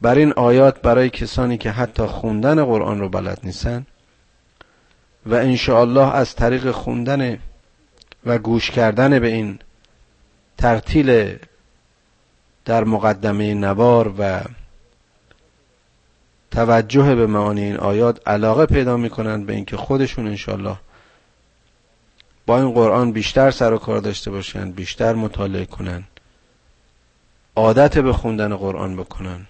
بر 0.00 0.14
این 0.14 0.32
آیات 0.32 0.80
برای 0.80 1.10
کسانی 1.10 1.58
که 1.58 1.70
حتی 1.70 2.02
خوندن 2.06 2.64
قرآن 2.64 3.00
رو 3.00 3.08
بلد 3.08 3.40
نیستن 3.44 3.86
و 5.26 5.34
الله 5.68 6.14
از 6.14 6.34
طریق 6.34 6.70
خوندن 6.70 7.38
و 8.26 8.38
گوش 8.38 8.70
کردن 8.70 9.18
به 9.18 9.26
این 9.26 9.58
ترتیل 10.58 11.38
در 12.64 12.84
مقدمه 12.84 13.54
نوار 13.54 14.14
و 14.18 14.40
توجه 16.50 17.14
به 17.14 17.26
معانی 17.26 17.62
این 17.62 17.76
آیات 17.76 18.28
علاقه 18.28 18.66
پیدا 18.66 18.96
می‌کنند 18.96 19.46
به 19.46 19.52
اینکه 19.52 19.76
خودشون 19.76 20.26
انشالله 20.26 20.76
با 22.46 22.58
این 22.58 22.70
قرآن 22.70 23.12
بیشتر 23.12 23.50
سر 23.50 23.72
و 23.72 23.78
کار 23.78 24.00
داشته 24.00 24.30
باشند 24.30 24.74
بیشتر 24.74 25.14
مطالعه 25.14 25.66
کنند. 25.66 26.08
عادت 27.56 27.98
به 27.98 28.12
خوندن 28.12 28.56
قرآن 28.56 28.96
بکنن 28.96 29.46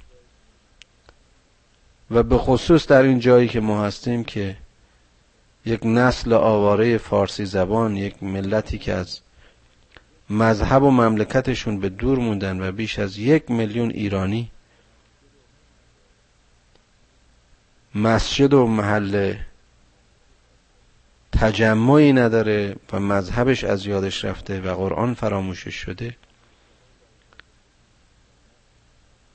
و 2.11 2.23
به 2.23 2.39
خصوص 2.39 2.87
در 2.87 3.03
این 3.03 3.19
جایی 3.19 3.49
که 3.49 3.61
ما 3.61 3.85
هستیم 3.85 4.25
که 4.25 4.57
یک 5.67 5.81
نسل 5.85 6.33
آواره 6.33 6.99
فارسی 6.99 7.45
زبان 7.45 7.97
یک 7.97 8.23
ملتی 8.23 8.79
که 8.79 8.93
از 8.93 9.21
مذهب 10.31 10.83
و 10.83 10.91
مملکتشون 10.91 11.81
به 11.81 11.89
دور 11.89 12.19
موندن 12.19 12.69
و 12.69 12.73
بیش 12.73 12.99
از 12.99 13.19
یک 13.19 13.51
میلیون 13.51 13.91
ایرانی 13.91 14.51
مسجد 17.95 18.55
و 18.55 18.67
محل 18.67 19.35
تجمعی 21.41 22.13
نداره 22.13 22.77
و 22.93 23.01
مذهبش 23.01 23.65
از 23.65 23.87
یادش 23.87 24.25
رفته 24.25 24.61
و 24.61 24.75
قرآن 24.75 25.15
فراموشش 25.15 25.75
شده 25.75 26.17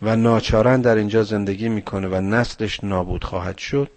و 0.01 0.15
ناچارن 0.15 0.81
در 0.81 0.95
اینجا 0.95 1.23
زندگی 1.23 1.69
می‌کنه 1.69 2.07
و 2.07 2.21
نسلش 2.21 2.83
نابود 2.83 3.23
خواهد 3.23 3.57
شد. 3.57 3.91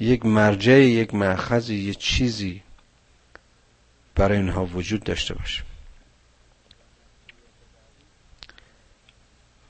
یک 0.00 0.26
مرجع 0.26 0.80
یک 0.80 1.14
معخذی 1.14 1.74
یک 1.74 1.98
چیزی 1.98 2.62
برای 4.14 4.38
اینها 4.38 4.66
وجود 4.66 5.04
داشته 5.04 5.34
باشه. 5.34 5.62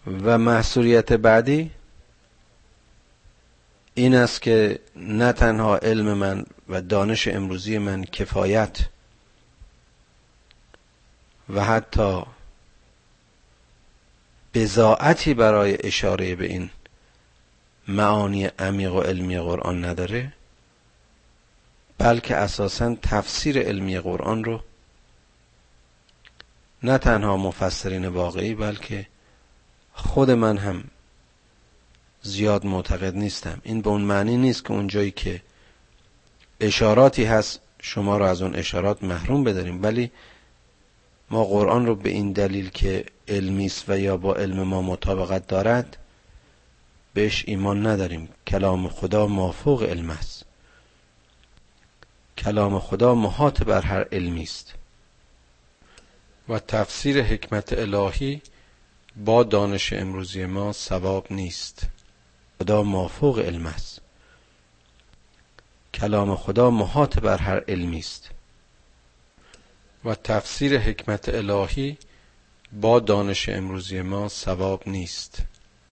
و 0.06 0.38
محصولیت 0.38 1.12
بعدی؟ 1.12 1.70
این 3.94 4.14
است 4.14 4.42
که 4.42 4.78
نه 4.96 5.32
تنها 5.32 5.76
علم 5.76 6.14
من 6.14 6.46
و 6.68 6.80
دانش 6.80 7.28
امروزی 7.28 7.78
من 7.78 8.04
کفایت 8.04 8.78
و 11.48 11.64
حتی 11.64 12.22
بزاعتی 14.54 15.34
برای 15.34 15.86
اشاره 15.86 16.34
به 16.34 16.46
این 16.46 16.70
معانی 17.88 18.44
عمیق 18.44 18.94
و 18.94 19.00
علمی 19.00 19.38
قرآن 19.38 19.84
نداره 19.84 20.32
بلکه 21.98 22.36
اساسا 22.36 22.96
تفسیر 23.02 23.58
علمی 23.58 23.98
قرآن 23.98 24.44
رو 24.44 24.60
نه 26.82 26.98
تنها 26.98 27.36
مفسرین 27.36 28.08
واقعی 28.08 28.54
بلکه 28.54 29.06
خود 29.92 30.30
من 30.30 30.58
هم 30.58 30.84
زیاد 32.24 32.66
معتقد 32.66 33.16
نیستم. 33.16 33.60
این 33.64 33.80
به 33.80 33.90
اون 33.90 34.00
معنی 34.00 34.36
نیست 34.36 34.64
که 34.64 34.70
اونجایی 34.72 35.10
که 35.10 35.42
اشاراتی 36.60 37.24
هست 37.24 37.60
شما 37.80 38.16
رو 38.18 38.24
از 38.24 38.42
اون 38.42 38.54
اشارات 38.54 39.04
محروم 39.04 39.44
بداریم. 39.44 39.82
ولی 39.82 40.10
ما 41.30 41.44
قرآن 41.44 41.86
رو 41.86 41.94
به 41.94 42.10
این 42.10 42.32
دلیل 42.32 42.70
که 42.70 43.04
علمی 43.28 43.66
است 43.66 43.84
و 43.88 43.98
یا 43.98 44.16
با 44.16 44.34
علم 44.34 44.62
ما 44.62 44.82
مطابقت 44.82 45.46
دارد 45.46 45.96
بهش 47.14 47.44
ایمان 47.46 47.86
نداریم. 47.86 48.28
کلام 48.46 48.88
خدا 48.88 49.26
مافوق 49.26 49.82
علم 49.82 50.10
است. 50.10 50.44
کلام 52.38 52.78
خدا 52.78 53.14
محاط 53.14 53.62
بر 53.62 53.80
هر 53.80 54.04
علمی 54.12 54.42
است. 54.42 54.74
و 56.48 56.58
تفسیر 56.58 57.22
حکمت 57.22 57.72
الهی 57.72 58.42
با 59.16 59.42
دانش 59.42 59.92
امروزی 59.92 60.46
ما 60.46 60.72
ثواب 60.72 61.26
نیست. 61.30 61.86
خدا 62.58 62.82
مافوق 62.82 63.38
علم 63.38 63.66
است. 63.66 64.00
کلام 65.94 66.36
خدا 66.36 66.70
محاط 66.70 67.18
بر 67.18 67.36
هر 67.36 67.64
علمی 67.68 67.98
است. 67.98 68.30
و 70.04 70.14
تفسیر 70.14 70.78
حکمت 70.78 71.28
الهی 71.28 71.98
با 72.72 73.00
دانش 73.00 73.48
امروزی 73.48 74.02
ما 74.02 74.28
ثواب 74.28 74.88
نیست. 74.88 75.42